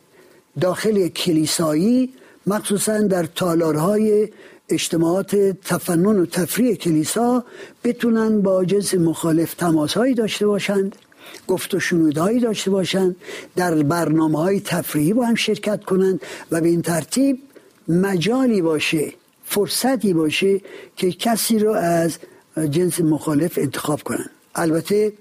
داخل 0.61 1.09
کلیسایی 1.09 2.13
مخصوصا 2.47 3.01
در 3.01 3.25
تالارهای 3.25 4.29
اجتماعات 4.69 5.37
تفنن 5.65 6.19
و 6.19 6.27
تفریح 6.27 6.75
کلیسا 6.75 7.45
بتونن 7.85 8.43
با 8.43 8.65
جنس 8.65 8.95
مخالف 8.95 9.55
تماسهایی 9.55 10.15
داشته 10.15 10.47
باشند 10.47 10.97
گفت 11.47 11.75
و 11.75 11.81
شنودهایی 11.81 12.41
داشته 12.41 12.71
باشند 12.71 13.17
در 13.57 13.75
برنامه 13.75 14.39
های 14.39 14.61
تفریحی 14.61 15.13
با 15.13 15.27
هم 15.27 15.35
شرکت 15.35 15.85
کنند 15.85 16.21
و 16.51 16.61
به 16.61 16.69
این 16.69 16.83
ترتیب 16.83 17.39
مجالی 17.89 18.63
باشه 18.63 19.13
فرصتی 19.45 20.13
باشه 20.13 20.61
که 20.97 21.13
کسی 21.13 21.59
رو 21.59 21.71
از 21.73 22.19
جنس 22.71 23.01
مخالف 23.01 23.59
انتخاب 23.59 24.03
کنند 24.03 24.31
البته 24.55 25.13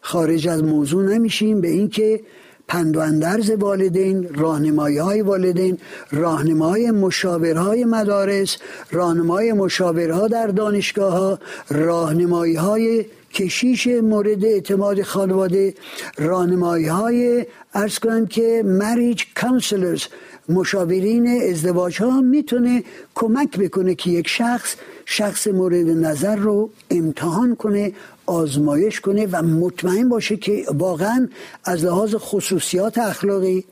خارج 0.00 0.48
از 0.48 0.62
موضوع 0.62 1.04
نمیشیم 1.04 1.60
به 1.60 1.68
اینکه 1.68 2.20
پند 2.68 2.96
و 2.96 3.00
اندرز 3.00 3.50
والدین 3.50 4.34
راهنمایی 4.34 4.98
های 4.98 5.22
والدین 5.22 5.78
راهنمای 6.12 6.90
مشاورهای 6.90 7.84
مدارس 7.84 8.56
راهنمای 8.90 9.52
مشاورها 9.52 10.28
در 10.28 10.46
دانشگاه 10.46 11.12
ها 11.12 11.38
راهنمایی 11.70 12.54
های 12.54 13.06
کشیش 13.34 13.86
مورد 13.86 14.44
اعتماد 14.44 15.02
خانواده 15.02 15.74
راهنمایی 16.18 16.86
های 16.86 17.46
ارز 17.74 17.98
کنم 17.98 18.26
که 18.26 18.62
مریج 18.64 19.22
کانسلرز 19.34 20.04
مشاورین 20.48 21.42
ازدواج 21.50 22.02
ها 22.02 22.20
می‌تونه 22.20 22.84
کمک 23.14 23.58
بکنه 23.58 23.94
که 23.94 24.10
یک 24.10 24.28
شخص 24.28 24.76
شخص 25.04 25.46
مورد 25.46 25.86
نظر 25.88 26.36
رو 26.36 26.70
امتحان 26.90 27.56
کنه 27.56 27.92
آزمایش 28.26 29.00
کنه 29.00 29.26
و 29.26 29.42
مطمئن 29.42 30.08
باشه 30.08 30.36
که 30.36 30.64
واقعا 30.74 31.28
از 31.64 31.84
لحاظ 31.84 32.14
خصوصیات 32.14 32.98
اخلاقی 32.98 33.64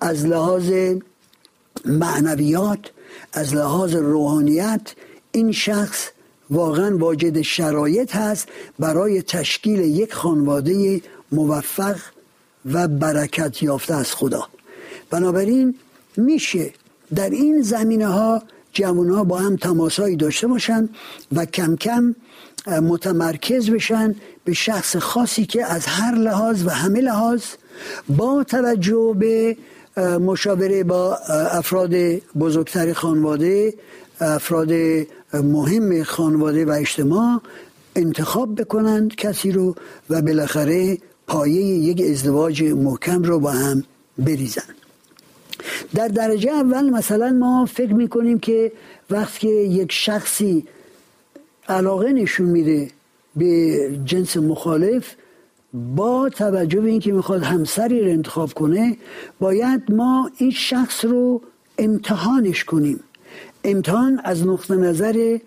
از 0.00 0.26
لحاظ 0.26 0.72
معنویات 1.84 2.90
از 3.32 3.54
لحاظ 3.54 3.94
روحانیت 3.94 4.94
این 5.32 5.52
شخص 5.52 6.08
واقعا 6.50 6.98
واجد 6.98 7.40
شرایط 7.40 8.16
هست 8.16 8.48
برای 8.78 9.22
تشکیل 9.22 9.80
یک 9.80 10.14
خانواده 10.14 11.02
موفق 11.32 11.96
و 12.72 12.88
برکت 12.88 13.62
یافته 13.62 13.94
از 13.94 14.12
خدا. 14.12 14.48
بنابراین 15.10 15.74
میشه 16.16 16.72
در 17.14 17.30
این 17.30 17.62
زمینه 17.62 18.06
ها 18.06 18.42
جوان 18.72 19.10
ها 19.10 19.24
با 19.24 19.38
هم 19.38 19.56
تماسایی 19.56 20.16
داشته 20.16 20.46
باشن 20.46 20.88
و 21.32 21.44
کم 21.44 21.76
کم 21.76 22.14
متمرکز 22.66 23.70
بشن 23.70 24.14
به 24.44 24.52
شخص 24.52 24.96
خاصی 24.96 25.46
که 25.46 25.64
از 25.64 25.86
هر 25.86 26.14
لحاظ 26.14 26.66
و 26.66 26.70
همه 26.70 27.00
لحاظ 27.00 27.42
با 28.08 28.44
توجه 28.44 29.16
به 29.18 29.56
مشاوره 30.18 30.84
با 30.84 31.16
افراد 31.50 31.94
بزرگتر 32.38 32.92
خانواده 32.92 33.74
افراد 34.20 34.72
مهم 35.34 36.02
خانواده 36.02 36.64
و 36.64 36.70
اجتماع 36.70 37.40
انتخاب 37.96 38.60
بکنند 38.60 39.14
کسی 39.14 39.52
رو 39.52 39.74
و 40.10 40.22
بالاخره 40.22 40.98
پایه 41.26 41.62
یک 41.62 42.02
ازدواج 42.10 42.62
محکم 42.62 43.22
رو 43.22 43.38
با 43.38 43.50
هم 43.50 43.84
بریزن. 44.18 44.74
در 45.94 46.08
درجه 46.08 46.50
اول 46.50 46.90
مثلا 46.90 47.30
ما 47.30 47.66
فکر 47.66 47.92
می‌کنیم 47.92 48.38
که 48.38 48.72
وقتی 49.10 49.48
یک 49.48 49.92
شخصی 49.92 50.66
علاقه 51.68 52.12
نشون 52.12 52.46
میده 52.46 52.90
به 53.36 53.90
جنس 54.04 54.36
مخالف 54.36 55.14
با 55.74 56.28
توجه 56.28 56.80
به 56.80 56.90
اینکه 56.90 57.12
می‌خواد 57.12 57.42
همسری 57.42 58.00
رو 58.00 58.10
انتخاب 58.10 58.52
کنه 58.52 58.96
باید 59.40 59.82
ما 59.92 60.30
این 60.38 60.50
شخص 60.50 61.04
رو 61.04 61.40
امتحانش 61.78 62.64
کنیم. 62.64 63.00
امتحان 63.64 64.20
از 64.24 64.46
نقطه 64.46 64.74
نظر 64.74 65.38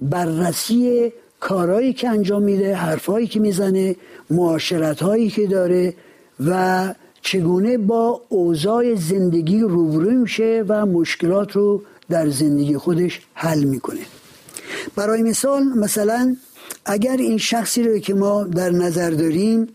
بررسی 0.00 1.12
کارهایی 1.40 1.92
که 1.92 2.08
انجام 2.08 2.42
میده 2.42 2.74
حرفهایی 2.74 3.26
که 3.26 3.40
می‌زنه 3.40 3.96
معاشرت 4.30 5.02
هایی 5.02 5.30
که 5.30 5.46
داره 5.46 5.94
و 6.46 6.94
چگونه 7.22 7.78
با 7.78 8.22
اوضاع 8.28 8.94
زندگی 8.94 9.60
روبرو 9.60 10.10
میشه 10.10 10.64
و 10.68 10.86
مشکلات 10.86 11.52
رو 11.52 11.82
در 12.08 12.28
زندگی 12.28 12.76
خودش 12.76 13.20
حل 13.34 13.64
می‌کنه. 13.64 14.00
برای 14.94 15.22
مثال 15.22 15.62
مثلا 15.62 16.36
اگر 16.84 17.16
این 17.16 17.38
شخصی 17.38 17.82
رو 17.82 17.98
که 17.98 18.14
ما 18.14 18.44
در 18.44 18.70
نظر 18.70 19.10
داریم 19.10 19.68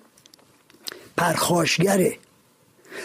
پرخاشگره 1.18 2.16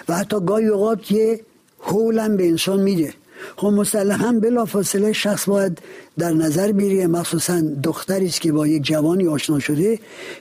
و 0.09 0.17
حتی 0.17 0.37
گاهی 0.41 0.67
اوقات 0.67 1.11
یه 1.11 1.41
حولم 1.79 2.37
به 2.37 2.49
انسان 2.49 2.83
میده. 2.83 3.15
خب 3.57 3.67
مسلحا 3.67 4.33
بلا 4.33 4.65
فاصله 4.65 5.13
شخص 5.13 5.49
باید 5.49 5.79
در 6.19 6.33
نظر 6.33 6.73
بیره 6.73 7.07
مخصوصا 7.07 7.61
دختری 7.83 8.27
است 8.27 8.41
که 8.41 8.53
با 8.53 8.67
یک 8.67 8.83
جوانی 8.83 9.29
آشنا 9.29 9.59
شده 9.59 9.99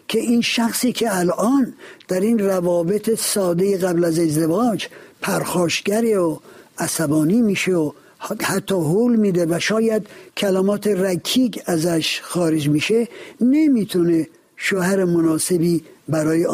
که 0.08 0.20
این 0.20 0.42
شخصی 0.42 0.94
که 0.94 1.18
الان 1.18 1.74
در 2.08 2.20
این 2.20 2.40
روابط 2.40 3.20
ساده 3.20 3.78
قبل 3.78 4.04
از 4.04 4.20
ازدواج 4.20 4.88
پرخاشگری 5.22 6.16
و 6.16 6.38
عصبانی 6.78 7.42
میشه 7.42 7.74
و 7.74 7.92
حتی 8.42 8.76
حول 8.76 9.16
میده 9.16 9.46
و 9.46 9.60
شاید 9.60 10.08
کلمات 10.38 10.88
رکیک 10.88 11.62
ازش 11.66 12.22
خارج 12.24 12.70
میشه 12.70 13.08
نمی‌تونه 13.42 14.28
شوهر 14.56 15.04
مناسبی 15.04 15.84
برای 16.10 16.48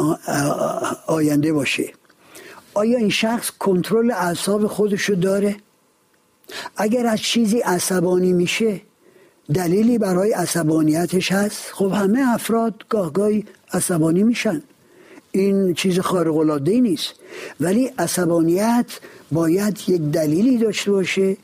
آینده 1.06 1.52
باشه. 1.52 1.92
آیا 2.74 2.98
این 2.98 3.10
شخص 3.10 3.50
کنترل 3.58 4.10
اعصاب 4.10 4.66
خودشو 4.66 5.14
داره؟ 5.14 5.56
اگر 6.76 7.06
از 7.06 7.20
چیزی 7.20 7.58
عصبانی 7.58 8.32
میشه 8.32 8.80
دلیلی 9.54 9.98
برای 9.98 10.32
عصبانیتش 10.32 11.32
هست؟ 11.32 11.58
خب 11.72 11.92
همه 11.92 12.34
افراد 12.34 12.84
گاهگاهی 12.88 13.44
عصبانی 13.72 14.22
میشن. 14.22 14.62
این 15.32 15.74
چیز 15.74 15.98
خارق 15.98 16.36
العاده 16.36 16.80
نیست. 16.80 17.14
ولی 17.60 17.90
عصبانیت 17.98 18.86
باید 19.32 19.78
یک 19.88 20.00
دلیلی 20.00 20.58
داشته 20.58 20.90
باشه 20.90 21.36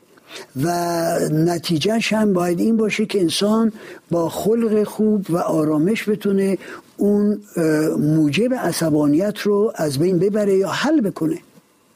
و 0.62 0.68
نتیجهش 1.32 2.12
هم 2.12 2.32
باید 2.32 2.60
این 2.60 2.76
باشه 2.76 3.06
که 3.06 3.20
انسان 3.20 3.72
با 4.10 4.28
خلق 4.28 4.84
خوب 4.84 5.26
و 5.30 5.36
آرامش 5.36 6.08
بتونه 6.08 6.58
اون 6.96 7.40
موجب 7.98 8.54
عصبانیت 8.54 9.38
رو 9.38 9.72
از 9.74 9.98
بین 9.98 10.18
ببره 10.18 10.56
یا 10.56 10.68
حل 10.68 11.00
بکنه. 11.00 11.38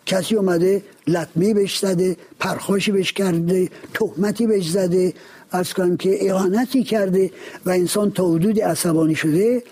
کسی 0.06 0.34
اومده 0.34 0.82
لطمه 1.08 1.54
بهش 1.54 1.78
زده 1.78 2.16
پرخاشی 2.40 2.92
بهش 2.92 3.12
کرده 3.12 3.68
تهمتی 3.94 4.46
بهش 4.46 4.70
زده 4.70 5.12
از 5.50 5.74
کنم 5.74 5.96
که 5.96 6.30
اعانتی 6.30 6.84
کرده 6.84 7.30
و 7.66 7.70
انسان 7.70 8.10
تا 8.10 8.30
حدود 8.30 8.60
عصبانی 8.60 9.14
شده 9.14 9.62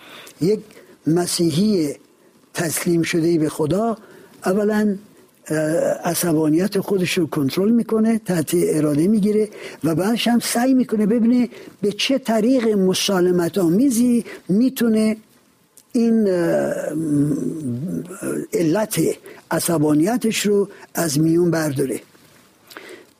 یک 0.41 0.61
مسیحی 1.07 1.95
تسلیم 2.55 3.03
شده 3.03 3.39
به 3.39 3.49
خدا 3.49 3.97
اولا 4.47 4.97
عصبانیت 6.05 6.81
خودش 6.81 7.19
رو 7.19 7.27
کنترل 7.27 7.71
می‌کنه 7.71 8.19
تحت 8.19 8.51
اراده 8.55 9.09
می‌گیره 9.09 9.49
و 9.85 9.95
بعدش 9.95 10.29
هم 10.29 10.39
سعی 10.39 10.75
می‌کنه 10.75 11.07
ببینه 11.07 11.49
به 11.81 11.93
چه 11.93 12.19
طریق 12.19 12.69
مسالمت 12.69 13.59
آمیزی 13.59 14.25
می‌تونه 14.49 15.17
این 15.93 16.29
علت 18.53 19.01
عصبانیتش 19.51 20.47
رو 20.47 20.69
از 20.95 21.21
میون 21.21 21.51
برداره. 21.51 22.01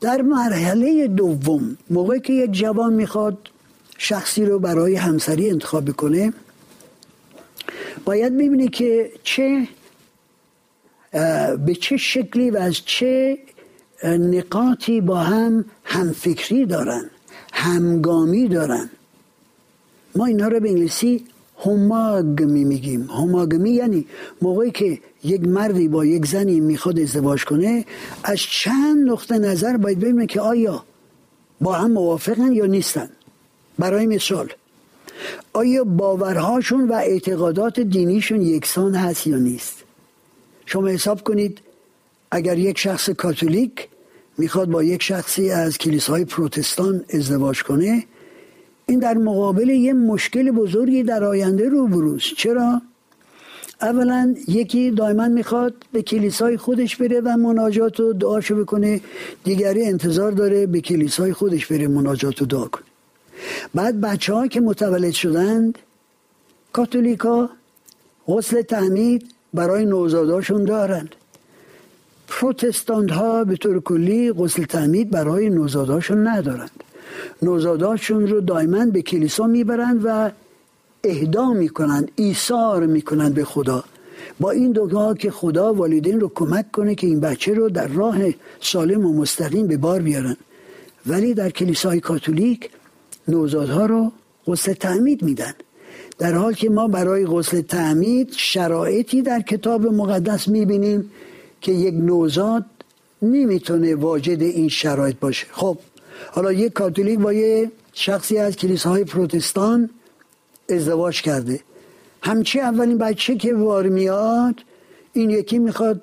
در 0.01 0.21
مرحله 0.21 1.07
دوم 1.07 1.77
موقعی 1.89 2.19
که 2.19 2.33
یک 2.33 2.51
جوان 2.51 2.93
می‌خواد 2.93 3.37
شخصی 3.97 4.45
رو 4.45 4.59
برای 4.59 4.95
همسری 4.95 5.49
انتخاب 5.49 5.91
کنه 5.91 6.33
باید 8.05 8.33
ببینه 8.33 8.67
که 8.67 9.11
چه 9.23 9.67
به 11.11 11.77
چه 11.81 11.97
شکلی 11.97 12.49
و 12.51 12.57
از 12.57 12.75
چه 12.85 13.37
نقاطی 14.03 15.01
با 15.01 15.17
هم 15.17 15.65
همفکری 15.83 16.65
دارن 16.65 17.09
همگامی 17.53 18.47
دارن؟ 18.47 18.89
ما 20.15 20.25
اینا 20.25 20.47
رو 20.47 20.59
به 20.59 20.69
انگلیسی 20.69 21.25
هوماگمی 21.57 22.63
میگیم. 22.63 23.01
هوماگمی 23.01 23.71
یعنی 23.71 24.05
موقعی 24.41 24.71
که 24.71 24.99
یک 25.23 25.41
مردی 25.47 25.87
با 25.87 26.05
یک 26.05 26.25
زنی 26.25 26.59
می‌خواد 26.59 26.99
ازدواج 26.99 27.45
کنه 27.45 27.85
از 28.23 28.39
چند 28.39 29.09
نقطه 29.09 29.37
نظر 29.37 29.77
باید 29.77 29.99
ببینه 29.99 30.25
که 30.25 30.41
آیا 30.41 30.83
با 31.61 31.73
هم 31.73 31.91
موافقن 31.91 32.51
یا 32.51 32.65
نیستن. 32.65 33.09
برای 33.79 34.05
مثال 34.05 34.53
آیا 35.53 35.83
باورهاشون 35.83 36.87
و 36.87 36.93
اعتقادات 36.93 37.79
دینیشون 37.79 38.41
یکسان 38.41 38.95
هست 38.95 39.27
یا 39.27 39.37
نیست؟ 39.37 39.83
شما 40.71 40.87
حساب 40.87 41.23
کنید 41.23 41.59
اگر 42.31 42.57
یک 42.57 42.77
شخص 42.77 43.09
کاتولیک 43.09 43.87
می‌خواد 44.37 44.69
با 44.69 44.83
یک 44.83 45.03
شخصی 45.03 45.51
از 45.51 45.77
کلیسای 45.77 46.25
پروتستان 46.25 47.05
ازدواج 47.13 47.63
کنه 47.63 48.03
این 48.85 48.99
در 48.99 49.13
مقابل 49.13 49.69
یه 49.69 49.93
مشکل 49.93 50.51
بزرگی 50.51 51.03
در 51.03 51.23
آینده 51.23 51.69
رو 51.69 51.87
بروز 51.87 52.23
چرا؟ 52.37 52.81
اولا 53.81 54.35
یکی 54.47 54.91
دائما 54.91 55.27
می‌خواد 55.27 55.73
به 55.91 56.01
کلیسای 56.01 56.57
خودش 56.57 56.95
بره 56.95 57.21
و 57.21 57.37
مناجات 57.37 57.99
و 57.99 58.13
دعاشو 58.13 58.55
بکنه 58.55 59.01
دیگری 59.43 59.85
انتظار 59.85 60.31
داره 60.31 60.65
به 60.65 60.81
کلیسای 60.81 61.33
خودش 61.33 61.65
بره 61.65 61.87
مناجات 61.87 62.41
و 62.41 62.45
دعا 62.45 62.65
کنه 62.65 62.85
بعد 63.75 64.01
بچه 64.01 64.33
ها 64.33 64.47
که 64.47 64.61
متولد 64.61 65.11
شدند 65.11 65.79
کاتولیکا 66.73 67.49
غسل 68.27 68.61
تعمید 68.61 69.40
برای 69.53 69.85
نوزاداشون 69.85 70.63
دارند 70.63 71.15
پروتستانت 72.27 73.11
ها 73.11 73.43
به 73.43 73.55
طور 73.55 73.81
کلی 73.81 74.31
غسل 74.31 74.63
تعمید 74.63 75.09
برای 75.09 75.49
نوزاداشون 75.49 76.27
ندارند. 76.27 76.71
نوزاداشون 77.41 78.27
رو 78.27 78.41
دائما 78.41 78.85
به 78.85 79.01
کلیسا 79.01 79.47
می‌برند 79.47 80.01
و 80.05 80.31
اهدا 81.03 81.53
می‌کنند 81.53 82.11
ایثار 82.15 82.85
می‌کنند 82.85 83.33
به 83.33 83.43
خدا. 83.43 83.83
با 84.39 84.51
این 84.51 84.71
دوگاه 84.71 85.17
که 85.17 85.31
خدا 85.31 85.73
والدین 85.73 86.19
رو 86.19 86.31
کمک 86.35 86.71
کنه 86.71 86.95
که 86.95 87.07
این 87.07 87.19
بچه 87.19 87.53
رو 87.53 87.69
در 87.69 87.87
راه 87.87 88.17
سالم 88.59 89.05
و 89.05 89.13
مستقیم 89.13 89.67
به 89.67 89.77
بار 89.77 90.01
بیارن. 90.01 90.37
ولی 91.07 91.33
در 91.33 91.49
کلیسای 91.49 91.99
کاتولیک 91.99 92.69
نوزادها 93.27 93.85
رو 93.85 94.11
غسل 94.47 94.73
تعمید 94.73 95.21
میدن. 95.23 95.53
در 96.21 96.33
حال 96.33 96.53
که 96.53 96.69
ما 96.69 96.87
برای 96.87 97.25
غسل 97.25 97.61
تعمید 97.61 98.33
شرایطی 98.37 99.21
در 99.21 99.41
کتاب 99.41 99.85
مقدس 99.85 100.47
می‌بینیم 100.47 101.11
که 101.61 101.71
یک 101.71 101.93
نوزاد 101.93 102.65
نمی‌تونه 103.21 103.95
واجد 103.95 104.41
این 104.41 104.69
شرایط 104.69 105.15
باشه. 105.19 105.47
خب 105.51 105.77
حالا 106.31 106.51
یک 106.51 106.73
کاتولیک 106.73 107.19
با 107.19 107.33
یه 107.33 107.71
شخصی 107.93 108.37
از 108.37 108.55
کلیساهای 108.55 109.03
پروتستان 109.03 109.89
ازدواج 110.69 111.21
کرده. 111.21 111.59
همچی 112.21 112.59
اولین 112.59 112.97
بچه 112.97 113.35
که 113.35 113.53
وار 113.53 113.87
میاد 113.87 114.55
این 115.13 115.29
یکی 115.29 115.59
می‌خواد 115.59 116.01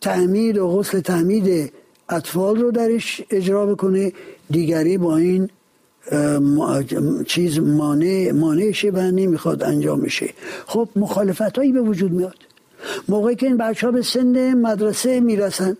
تعمید 0.00 0.58
و 0.58 0.68
غسل 0.68 1.00
تعمید 1.00 1.72
اطفال 2.08 2.56
رو 2.56 2.70
درش 2.70 3.22
اجرا 3.30 3.66
بکنه 3.66 4.12
دیگری 4.50 4.98
با 4.98 5.16
این 5.16 5.50
چیز 7.26 7.58
مانع 7.58 8.32
مانعشه 8.32 8.90
و 8.90 8.98
نمی‌خواد 8.98 9.62
انجام 9.62 10.08
شه 10.08 10.30
خب 10.66 10.88
مخالفت 10.96 11.58
هایی 11.58 11.72
به 11.72 11.80
وجود 11.80 12.12
میاد. 12.12 12.36
موقعی 13.08 13.36
که 13.36 13.46
این 13.46 13.56
بچه 13.56 13.86
ها 13.86 13.92
به 13.92 14.02
سن 14.02 14.54
مدرسه 14.54 15.20
می‌رسند 15.20 15.76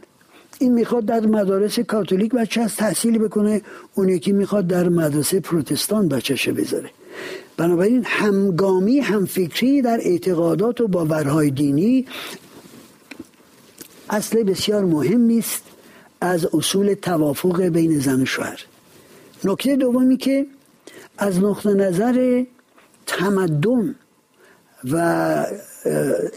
این 0.59 0.75
می‌خواد 0.75 1.05
در 1.05 1.21
مدارس 1.21 1.79
کاتولیک 1.79 2.33
بچه 2.33 2.61
از 2.61 2.77
تحصیلی 2.77 3.19
بکنه 3.19 3.63
اون 3.95 4.09
یکی 4.09 4.33
می‌خواد 4.33 4.67
در 4.67 4.89
مدرسه 4.89 5.41
پروتستان 5.41 6.09
بچهشه 6.09 6.53
بذاره. 6.53 6.91
بنابراین 7.57 8.03
همگامی 8.07 8.99
همفکری 8.99 9.83
در 9.83 10.01
اعتقادات 10.03 10.81
و 10.81 10.89
باورهای 10.89 11.51
دینی 11.51 12.07
اصل 14.11 14.43
بسیار 14.43 14.85
مهمی 14.85 15.39
است 15.39 15.63
از 16.21 16.47
اصول 16.55 16.95
توافق 16.95 17.63
بین 17.63 17.99
زن 17.99 18.23
و 18.23 18.25
شوهر. 18.25 18.67
نکته 19.45 19.77
دومی 19.77 20.17
که 20.17 20.47
از 21.19 21.39
نقطه 21.39 21.75
نظر 21.75 22.45
تمدن 23.07 23.95
و 24.85 24.97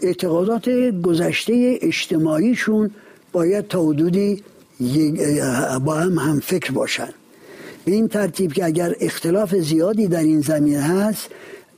اعتقادات 0.02 0.68
گذشته 1.02 1.78
اجتماعیشون 1.82 2.90
باید 3.32 3.68
تا 3.68 3.82
حدودی 3.82 4.42
با 5.84 5.94
هم 5.94 6.18
هم 6.18 6.40
فکر 6.40 6.72
باشن. 6.72 7.08
به 7.84 7.92
این 7.92 8.08
ترتیب 8.08 8.52
که 8.52 8.64
اگر 8.64 8.94
اختلاف 9.00 9.54
زیادی 9.54 10.06
در 10.08 10.22
این 10.22 10.40
زمینه 10.40 10.80
هست 10.80 11.28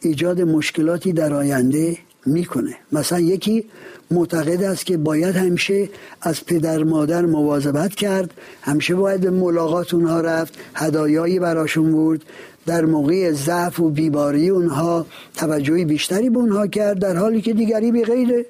ایجاد 0.00 0.40
مشکلاتی 0.40 1.12
در 1.12 1.34
آینده 1.34 1.98
می‌کنه. 2.26 2.76
مثلا 2.92 3.20
یکی 3.20 3.64
معتقد 4.10 4.62
است 4.62 4.86
که 4.86 4.96
باید 4.96 5.36
همیشه 5.36 5.88
از 6.22 6.46
پدر 6.46 6.82
مادر 6.82 7.24
مواظبت 7.24 7.94
کرد 7.94 8.34
همیشه 8.62 8.94
باید 8.94 9.20
به 9.20 9.30
ملاقات 9.30 9.94
اونها 9.94 10.20
رفت 10.20 10.54
هدایایی 10.74 11.38
براشون 11.38 11.92
بود 11.92 12.24
در 12.66 12.84
موقع 12.84 13.32
ضعف 13.32 13.80
و 13.80 13.90
بیباری 13.90 14.48
اونها 14.48 15.06
توجهی 15.34 15.84
بیشتری 15.84 16.30
به 16.30 16.38
اونها 16.38 16.66
کرد 16.66 16.98
در 16.98 17.16
حالی 17.16 17.40
که 17.40 17.52
دیگری 17.52 17.92
به 17.92 18.02
غیره 18.02 18.46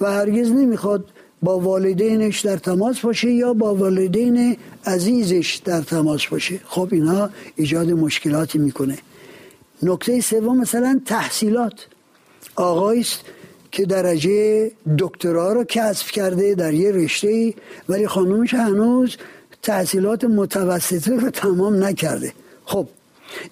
و 0.00 0.12
هرگز 0.12 0.50
نمی‌خواد 0.50 1.04
با 1.42 1.58
والدینش 1.58 2.40
در 2.40 2.56
تماس 2.56 3.00
باشه 3.00 3.30
یا 3.30 3.52
با 3.52 3.74
والدین 3.74 4.56
عزیزش 4.86 5.60
در 5.64 5.80
تماس 5.80 6.26
باشه. 6.26 6.60
خب 6.64 6.88
اینها 6.92 7.30
ایجاد 7.56 7.90
مشکلاتی 7.90 8.58
می‌کنه. 8.58 8.98
نکته 9.82 10.20
سوم 10.20 10.58
مثلا 10.58 11.00
تحصیلات. 11.06 11.86
آقایی 12.58 13.00
است 13.00 13.20
که 13.70 13.86
درجه 13.86 14.70
دکترا 14.98 15.52
رو 15.52 15.64
کسب 15.64 16.06
کرده 16.06 16.54
در 16.54 16.74
یه 16.74 16.92
رشته 16.92 17.54
ولی 17.88 18.06
خانومش 18.06 18.54
هنوز 18.54 19.16
تحصیلات 19.62 20.24
متوسطه 20.24 21.16
رو 21.16 21.30
تمام 21.30 21.84
نکرده. 21.84 22.32
خب 22.64 22.86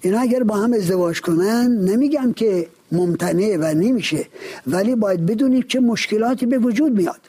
اینا 0.01 0.19
اگر 0.19 0.43
با 0.43 0.55
هم 0.55 0.73
ازدواج 0.73 1.21
کنن 1.21 1.67
نمیگم 1.67 2.33
که 2.33 2.67
ممتنع 2.91 3.57
و 3.59 3.73
نمیشه 3.73 4.25
ولی 4.67 4.95
باید 4.95 5.25
بدونیم 5.25 5.61
چه 5.61 5.79
مشکلاتی 5.79 6.45
به 6.45 6.57
وجود 6.57 6.91
میاد. 6.91 7.21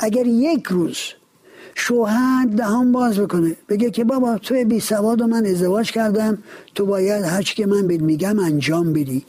اگر 0.00 0.26
یک 0.26 0.66
روز 0.66 0.98
شوهر 1.74 2.46
دهان 2.56 2.92
باز 2.92 3.18
بکنه 3.18 3.56
بگه 3.68 3.90
که 3.90 4.04
بابا 4.04 4.38
تو 4.38 4.64
بی 4.64 4.80
سواد 4.80 5.20
و 5.20 5.26
من 5.26 5.46
ازدواج 5.46 5.92
کردم 5.92 6.38
تو 6.74 6.86
باید 6.86 7.24
هرچی 7.24 7.54
که 7.54 7.66
من 7.66 7.86
بهت 7.86 8.00
میگم 8.00 8.38
انجام 8.38 8.92
بدی. 8.92 9.24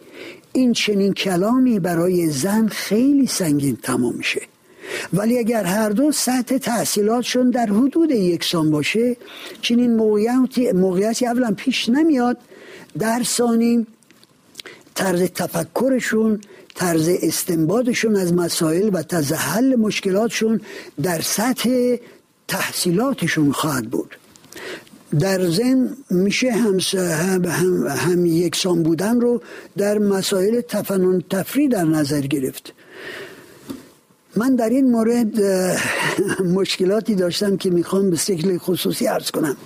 این 0.57 0.73
چنین 0.73 1.13
کلامی 1.13 1.79
برای 1.79 2.29
زن 2.29 2.67
خیلی 2.67 3.27
سنگین 3.27 3.75
تمام 3.75 4.15
میشه. 4.15 4.41
ولی 5.13 5.39
اگر 5.39 5.63
هر 5.63 5.89
دو 5.89 6.11
سطح 6.11 6.57
تحصیلاتشون 6.57 7.49
در 7.49 7.65
حدود 7.65 8.11
یکسان 8.11 8.71
باشه 8.71 9.17
چنین 9.61 9.95
موقعیتی, 9.95 10.71
موقعیتی 10.71 11.25
اولا 11.25 11.51
پیش 11.57 11.89
نمیاد 11.89 12.37
در 12.99 13.23
ثانی 13.23 13.87
طرز 14.95 15.21
تفکرشون 15.21 16.41
طرز 16.75 17.09
استنبادشون 17.21 18.15
از 18.15 18.33
مسائل 18.33 18.89
و 18.93 19.01
طرز 19.03 19.33
حل 19.33 19.75
مشکلاتشون 19.75 20.61
در 21.03 21.21
سطح 21.21 21.95
تحصیلاتشون 22.47 23.51
خواهد 23.51 23.89
بود. 23.89 24.17
در 25.19 25.49
ذهن 25.49 25.97
میشه 26.09 26.51
هم, 26.51 26.79
هم, 26.95 27.45
هم, 27.45 27.87
هم 27.87 28.25
یکسان 28.25 28.83
بودن 28.83 29.21
رو 29.21 29.41
در 29.77 29.97
مسائل 29.97 30.61
تفنن 30.61 31.23
تفری 31.29 31.67
در 31.67 31.83
نظر 31.83 32.21
گرفت. 32.21 32.73
من 34.35 34.55
در 34.55 34.69
این 34.69 34.91
مورد 34.91 35.41
مشکلاتی 36.43 37.15
داشتم 37.15 37.57
که 37.57 37.69
می‌خوام 37.69 38.09
به 38.09 38.15
شکل 38.15 38.57
خصوصی 38.57 39.05
عرض 39.05 39.31
کنم. 39.31 39.57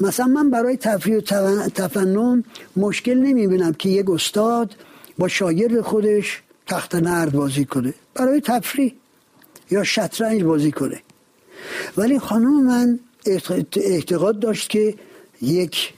مثلا 0.00 0.26
من 0.26 0.50
برای 0.50 0.76
تفریح 0.76 1.16
و 1.16 1.20
تفنن 1.68 2.44
مشکل 2.76 3.18
نمی‌بینم 3.18 3.72
که 3.72 3.88
یک 3.88 4.10
استاد 4.10 4.74
با 5.18 5.28
شاگرد 5.28 5.80
خودش 5.80 6.42
تخت 6.66 6.94
نرد 6.94 7.32
بازی 7.32 7.64
کنه. 7.64 7.94
برای 8.14 8.40
تفریح 8.40 8.94
یا 9.70 9.84
شطرنج 9.84 10.42
بازی 10.42 10.72
کنه. 10.72 11.00
ولی 11.96 12.18
خانم 12.18 12.64
من 12.66 12.98
اعتقاد 13.76 14.40
داشت 14.40 14.68
که 14.70 14.94
یک 15.42 15.92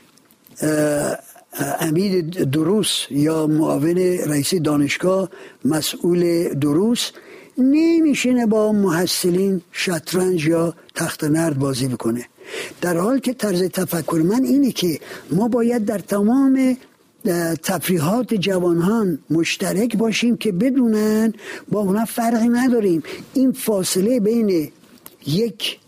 امید 1.80 2.50
دروس 2.50 3.06
یا 3.10 3.46
معاون 3.46 3.98
رئیس 4.26 4.54
دانشگاه 4.54 5.30
مسئول 5.64 6.48
دروس 6.54 7.10
نمیشینه 7.58 8.46
با 8.46 8.72
محصلین 8.72 9.60
شطرنج 9.72 10.46
یا 10.46 10.74
تخت 10.94 11.24
نرد 11.24 11.58
بازی 11.58 11.88
بکنه. 11.88 12.24
در 12.80 12.96
حال 12.96 13.18
که 13.18 13.32
طرز 13.32 13.62
تفکر 13.62 14.22
من 14.24 14.44
اینه 14.44 14.72
که 14.72 15.00
ما 15.32 15.48
باید 15.48 15.84
در 15.84 15.98
تمام 15.98 16.76
تفریحات 17.62 18.34
جوانان 18.34 19.18
مشترک 19.30 19.96
باشیم 19.96 20.36
که 20.36 20.52
بدونن 20.52 21.32
با 21.68 21.80
اونا 21.80 22.04
فرقی 22.04 22.48
نداریم. 22.48 23.02
این 23.34 23.52
فاصله 23.52 24.20
بین 24.20 24.72
یک 25.26 25.78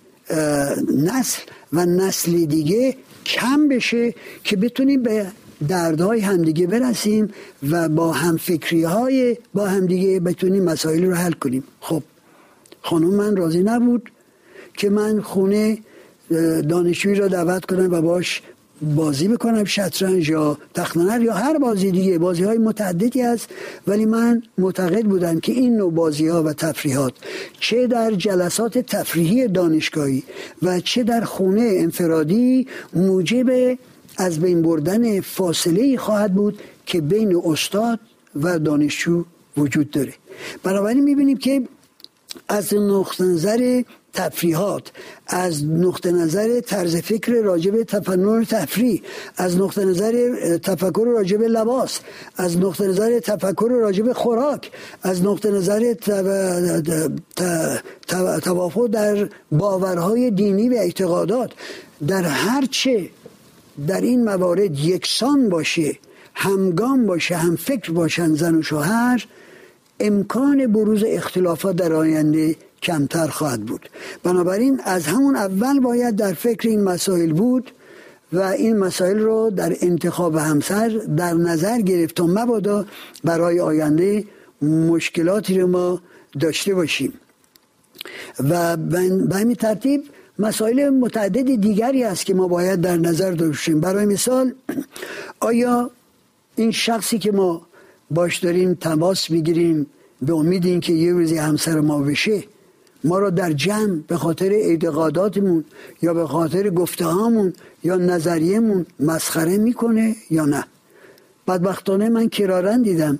نسل 0.97 1.43
و 1.73 1.87
نسل 1.87 2.45
دیگه 2.45 2.97
کم 3.27 3.69
بشه 3.69 4.15
که 4.45 4.57
بتونیم 4.57 5.03
به 5.03 5.27
دردهای 5.69 6.21
همدیگه 6.21 6.67
برسیم 6.67 7.31
و 7.71 7.89
با 7.89 8.13
همفکری 8.13 8.83
های 8.83 9.37
با 9.55 9.67
همدیگه 9.67 10.21
بتونیم 10.21 10.65
مسائل 10.65 11.05
رو 11.05 11.15
حل 11.15 11.33
کنیم. 11.33 11.65
خب 11.81 12.03
خانم 12.83 13.15
من 13.15 13.37
راضی 13.37 13.63
نبود 13.63 14.11
که 14.77 14.91
من 14.91 15.21
خونه 15.21 15.79
دانشجویی 16.69 17.15
را 17.15 17.29
دعوت 17.29 17.65
کنم 17.65 17.93
و 17.93 18.01
باش 18.01 18.43
بازی 18.83 19.29
بکنم 19.29 19.65
شطرنج 19.65 20.29
یا 20.29 20.59
تختنر 20.75 21.23
یا 21.23 21.35
هر 21.35 21.59
بازی 21.59 21.91
دیگه. 21.91 22.19
بازی 22.19 22.45
های 22.45 22.59
متعددی 22.59 23.23
هست 23.23 23.49
ولی 23.87 24.05
من 24.05 24.43
معتقد 24.59 25.05
بودم 25.05 25.41
که 25.41 25.53
این 25.53 25.77
نوع 25.77 25.93
بازی 25.93 26.29
ها 26.29 26.43
و 26.43 26.53
تفریحات 26.53 27.13
چه 27.61 27.87
در 27.87 28.11
جلسات 28.11 28.79
تفریحی 28.79 29.49
دانشگاهی 29.49 30.23
و 30.63 30.81
چه 30.81 31.03
در 31.03 31.21
خونه 31.21 31.75
انفرادی 31.77 32.67
موجب 32.93 33.79
از 34.17 34.41
بین 34.41 34.63
بردن 34.63 35.21
فاصله 35.21 35.97
خواهد 35.97 36.35
بود 36.35 36.59
که 36.87 37.01
بین 37.01 37.43
استاد 37.45 38.01
و 38.43 38.59
دانشجو 38.59 39.25
وجود 39.57 39.91
داره. 39.91 40.15
بنابراین 40.63 41.05
می‌بینیم 41.05 41.37
که 41.37 41.63
از 42.49 42.75
نقطه 42.75 43.25
نظر 43.25 43.83
تفریحات. 44.13 44.93
از 45.27 45.65
نقطه 45.65 46.13
نظر 46.13 46.61
طرز 46.61 46.97
فکر 46.97 47.33
راجب 47.33 47.83
تفنن 47.83 48.45
تفریح 48.45 49.03
از 49.37 49.57
نقطه 49.57 49.85
نظر 49.85 50.37
تفکر 50.63 51.07
راجب 51.07 51.43
لباس 51.43 52.01
از 52.37 52.59
نقطه 52.59 52.87
نظر 52.87 53.19
تفکر 53.19 53.69
راجب 53.69 54.13
خوراک 54.13 54.71
از 55.03 55.23
نقطه 55.23 55.51
نظر 55.51 55.95
توافق 58.43 58.87
در 58.87 59.29
باورهای 59.53 60.31
دینی 60.31 60.69
و 60.69 60.73
اعتقادات. 60.73 61.51
در 62.09 62.23
هر 62.23 62.67
چه 62.71 63.09
در 63.87 64.01
این 64.01 64.25
موارد 64.25 64.79
یکسان 64.79 65.49
باشه 65.49 65.99
همگام 66.35 67.07
باشه 67.07 67.37
هم 67.37 67.57
فکر 67.57 67.93
باشن 67.93 68.35
زن 68.35 68.55
و 68.55 68.63
شوهر 68.63 69.27
امکان 70.01 70.73
بروز 70.73 71.05
اختلافات 71.07 71.77
در 71.77 71.93
آینده 71.93 72.57
کمتر 72.83 73.27
خواهد 73.27 73.61
بود. 73.61 73.91
بنابراین 74.23 74.81
از 74.85 75.07
همون 75.07 75.37
اول 75.37 75.81
باید 75.81 76.17
در 76.17 76.33
فکر 76.33 76.69
این 76.69 76.85
مسائل 76.85 77.33
بود 77.33 77.71
و 78.33 78.41
این 78.41 78.77
مسائل 78.77 79.19
رو 79.19 79.51
در 79.51 79.77
انتخاب 79.81 80.37
همسر 80.37 80.89
در 81.17 81.35
نظر 81.35 81.81
گرفت 81.81 82.15
تا 82.15 82.27
مبادا 82.27 82.87
برای 83.25 83.61
آینده 83.61 84.25
مشکلاتی 84.63 85.61
رو 85.61 85.67
ما 85.67 86.01
داشته 86.41 86.75
باشیم. 86.75 87.13
و 88.51 88.77
به 88.77 89.37
همین 89.37 89.55
ترتیب 89.55 90.05
مسائل 90.39 90.89
متعدد 90.89 91.61
دیگری 91.61 92.05
است 92.05 92.27
که 92.27 92.35
ما 92.35 92.49
باید 92.49 92.81
در 92.81 92.97
نظر 92.97 93.31
داشتیم 93.31 93.81
برای 93.81 94.07
مثال 94.07 94.53
آیا 95.41 95.91
این 96.57 96.71
شخصی 96.71 97.19
که 97.19 97.33
ما 97.33 97.67
باش 98.11 98.39
داریم 98.39 98.75
تماس 98.75 99.31
می‌گیریم 99.31 99.87
به 100.23 100.35
امید 100.35 100.65
اینکه 100.65 100.93
یه 100.93 101.13
روزی 101.13 101.37
همسر 101.37 101.81
ما 101.81 101.99
بشه 101.99 102.43
ما 103.05 103.19
را 103.19 103.31
در 103.31 103.53
جمع 103.53 104.01
به 104.09 104.17
خاطر 104.17 104.51
اعتقاداتمون 104.53 105.65
یا 106.03 106.15
به 106.15 106.27
خاطر 106.27 106.71
گفته 106.71 107.05
هامون 107.05 107.53
یا 107.85 107.97
نظریمون 107.97 108.87
مسخره 109.01 109.59
می‌کنه 109.59 110.17
یا 110.31 110.45
نه؟ 110.45 110.65
بدبختانه 111.49 112.09
من 112.09 112.29
کرارن 112.29 112.83
دیدم 112.83 113.19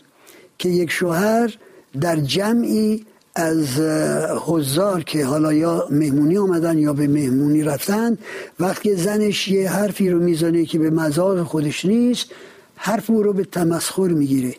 که 0.59 0.69
یک 0.69 0.91
شوهر 0.91 1.59
در 2.01 2.17
جمعی 2.17 3.05
از 3.35 3.81
حضار 4.47 5.03
که 5.03 5.25
حالا 5.25 5.53
یا 5.53 5.89
مهمونی 5.91 6.39
آمدن 6.39 6.79
یا 6.79 6.93
به 6.93 7.09
مهمونی 7.09 7.63
رفتن 7.63 8.19
وقتی 8.61 8.97
زنش 8.97 9.49
یه 9.49 9.71
حرفی 9.71 10.11
رو 10.11 10.19
می‌زنه 10.19 10.65
که 10.65 10.79
به 10.79 10.91
مزاق 10.91 11.43
خودش 11.43 11.85
نیست 11.85 12.27
حرف 12.77 13.11
او 13.11 13.23
رو 13.23 13.33
به 13.33 13.45
تمسخر 13.45 14.09
می‌گیره. 14.09 14.55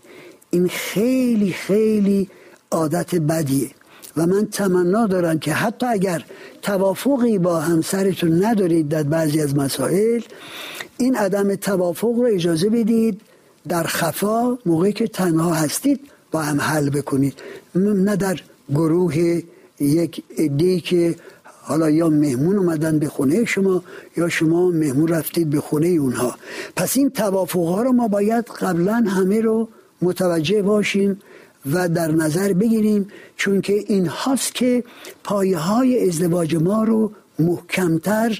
این 0.49 0.67
خیلی 0.67 1.51
خیلی 1.51 2.29
عادت 2.71 3.15
بدیه. 3.15 3.69
و 4.17 4.27
من 4.27 4.45
تمنا 4.45 5.07
دارم 5.07 5.39
که 5.39 5.53
حتی 5.53 5.85
اگر 5.85 6.25
توافقی 6.61 7.37
با 7.37 7.59
همسرتون 7.59 8.45
ندارید 8.45 8.89
در 8.89 9.03
بعضی 9.03 9.41
از 9.41 9.55
مسائل 9.55 10.21
این 10.97 11.15
عدم 11.15 11.55
توافق 11.55 12.13
رو 12.15 12.29
اجازه 12.33 12.69
بدید 12.69 13.21
در 13.67 13.83
خفا 13.83 14.57
موقعی 14.65 14.93
که 14.93 15.07
تنها 15.07 15.53
هستید 15.53 15.99
با 16.31 16.41
هم 16.41 16.61
حل 16.61 16.89
بکنید. 16.89 17.33
نه 17.75 18.15
در 18.15 18.39
گروه 18.69 19.41
یک 19.79 20.23
عده 20.37 20.79
که 20.79 21.15
حالا 21.61 21.89
یا 21.89 22.09
مهمون 22.09 22.57
اومدن 22.57 22.99
به 22.99 23.07
خونه 23.07 23.45
شما 23.45 23.83
یا 24.17 24.29
شما 24.29 24.71
مهمون 24.71 25.07
رفتید 25.07 25.49
به 25.49 25.59
خونه 25.59 25.87
اونها. 25.87 26.35
پس 26.75 26.97
این 26.97 27.09
توافق 27.09 27.67
ها 27.67 27.81
رو 27.81 27.91
ما 27.91 28.07
باید 28.07 28.45
قبلا 28.45 28.93
همه 28.93 29.41
رو 29.41 29.67
متوجه 30.01 30.61
باشیم 30.61 31.19
و 31.65 31.89
در 31.89 32.11
نظر 32.11 32.53
بگیریم 32.53 33.07
چون 33.37 33.61
که 33.61 33.73
این 33.87 34.05
هاست 34.05 34.55
که 34.55 34.83
پایه 35.23 35.57
های 35.57 36.07
ازدواج 36.09 36.55
ما 36.55 36.83
رو 36.83 37.11
محکمتر 37.39 38.39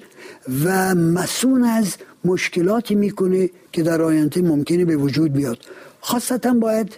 و 0.66 0.96
مسون 0.96 1.64
از 1.64 1.96
مشکلاتی 2.26 2.96
می‌کنه 2.96 3.50
که 3.72 3.84
در 3.84 4.02
آینده 4.02 4.42
ممکنه 4.42 4.86
به 4.86 4.96
وجود 4.96 5.34
بیاد. 5.34 5.58
خاصتا 6.02 6.54
باید 6.54 6.98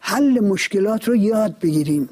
حل 0.00 0.40
مشکلات 0.40 1.08
رو 1.08 1.16
یاد 1.16 1.58
بگیریم. 1.62 2.08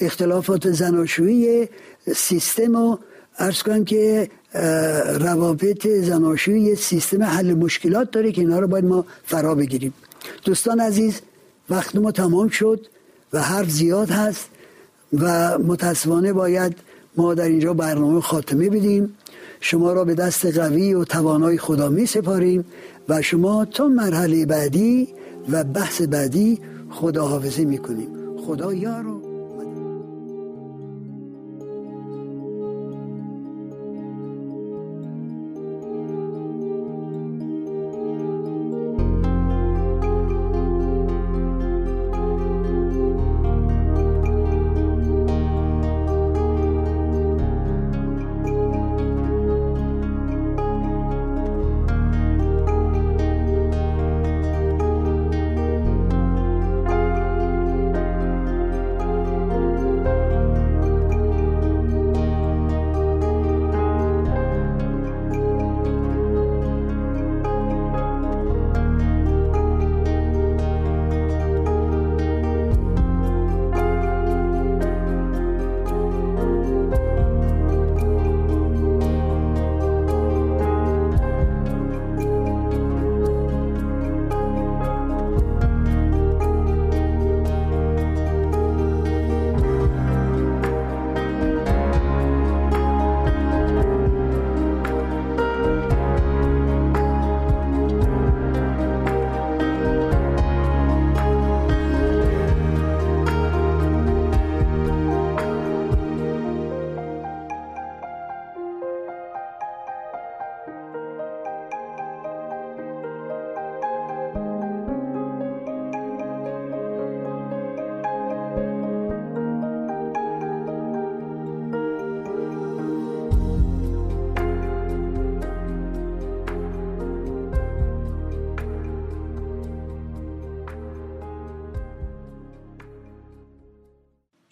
اختلافات 0.00 0.70
زناشویی 0.70 1.68
سیستم 2.16 2.76
رو 2.76 2.98
ارز 3.38 3.62
کنم 3.62 3.84
که 3.84 4.30
روابط 5.20 5.86
زناشویی 5.86 6.74
سیستم 6.76 7.22
حل 7.22 7.54
مشکلات 7.54 8.10
داره 8.10 8.32
که 8.32 8.40
اینا 8.40 8.58
رو 8.58 8.66
باید 8.66 8.84
ما 8.84 9.06
فرا 9.24 9.54
بگیریم. 9.54 9.94
دوستان 10.44 10.80
عزیز 10.80 11.20
وقت 11.70 11.96
ما 11.96 12.12
تمام 12.12 12.48
شد 12.48 12.86
و 13.32 13.42
حرف 13.42 13.70
زیاد 13.70 14.10
هست 14.10 14.48
و 15.12 15.58
متاسفانه 15.58 16.32
باید 16.32 16.76
ما 17.16 17.34
در 17.34 17.44
اینجا 17.44 17.74
برنامه 17.74 18.20
خاتمه 18.20 18.70
بدیم. 18.70 19.14
شما 19.60 19.92
را 19.92 20.04
به 20.04 20.14
دست 20.14 20.58
قوی 20.58 20.94
و 20.94 21.04
توانای 21.04 21.58
خدا 21.58 21.88
می 21.88 22.06
سپاریم 22.06 22.64
و 23.08 23.22
شما 23.22 23.64
تا 23.64 23.88
مرحله 23.88 24.46
بعدی 24.46 25.08
و 25.48 25.64
بحث 25.64 26.02
بعدی 26.02 26.60
خدا 26.90 27.26
حافظه 27.26 27.64
می 27.64 27.78
کنیم. 27.78 28.08
خدا 28.46 28.74
یار 28.74 29.33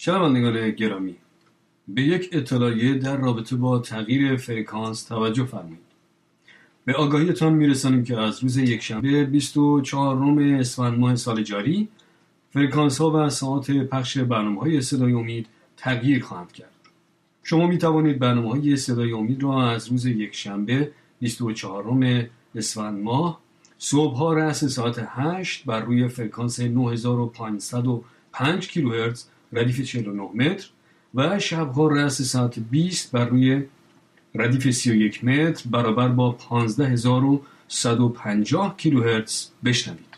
شنوندگان 0.04 0.70
گرامی 0.70 1.16
به 1.88 2.02
یک 2.02 2.28
اطلاعیه 2.32 2.94
در 2.94 3.16
رابطه 3.16 3.56
با 3.56 3.78
تغییر 3.78 4.36
فرکانس 4.36 5.04
توجه 5.04 5.44
فرمایید. 5.44 5.78
به 6.84 6.94
آگاهیتان 6.94 7.52
میرسانیم 7.52 8.04
که 8.04 8.18
از 8.18 8.42
روز 8.42 8.56
یکشنبه 8.56 9.24
24 9.24 10.16
روم 10.16 10.38
اسفند 10.38 10.98
ماه 10.98 11.16
سال 11.16 11.42
جاری 11.42 11.88
فرکانس 12.50 13.00
ها 13.00 13.10
و 13.10 13.30
ساعت 13.30 13.70
پخش 13.70 14.18
برنامه 14.18 14.60
های 14.60 14.80
صدای 14.80 15.12
امید 15.12 15.46
تغییر 15.76 16.24
خواهند 16.24 16.52
کرد. 16.52 16.74
شما 17.42 17.66
می 17.66 17.78
توانید 17.78 18.18
برنامه 18.18 18.50
های 18.50 18.76
صدای 18.76 19.12
امید 19.12 19.42
را 19.42 19.70
از 19.70 19.88
روز 19.88 20.06
یکشنبه 20.06 20.92
24 21.20 21.84
روم 21.84 22.26
اسفند 22.54 23.02
ماه 23.02 23.40
صبح 23.78 24.16
ها 24.16 24.32
رأس 24.32 24.64
ساعت 24.64 25.04
8 25.08 25.64
بر 25.64 25.80
روی 25.80 26.08
فرکانس 26.08 26.60
9505 26.60 28.68
کیلوهرتز 28.68 29.26
ردیف 29.52 29.80
49 29.80 30.22
متر 30.34 30.68
و 31.14 31.38
شبها 31.38 31.88
رأس 31.88 32.22
ساعت 32.22 32.58
20 32.58 33.12
بر 33.12 33.24
روی 33.24 33.62
ردیف 34.34 34.70
31 34.70 35.24
متر 35.24 35.64
برابر 35.70 36.08
با 36.08 36.32
15150 36.32 38.76
کیلوهرتز 38.76 39.46
بشنوید. 39.64 40.11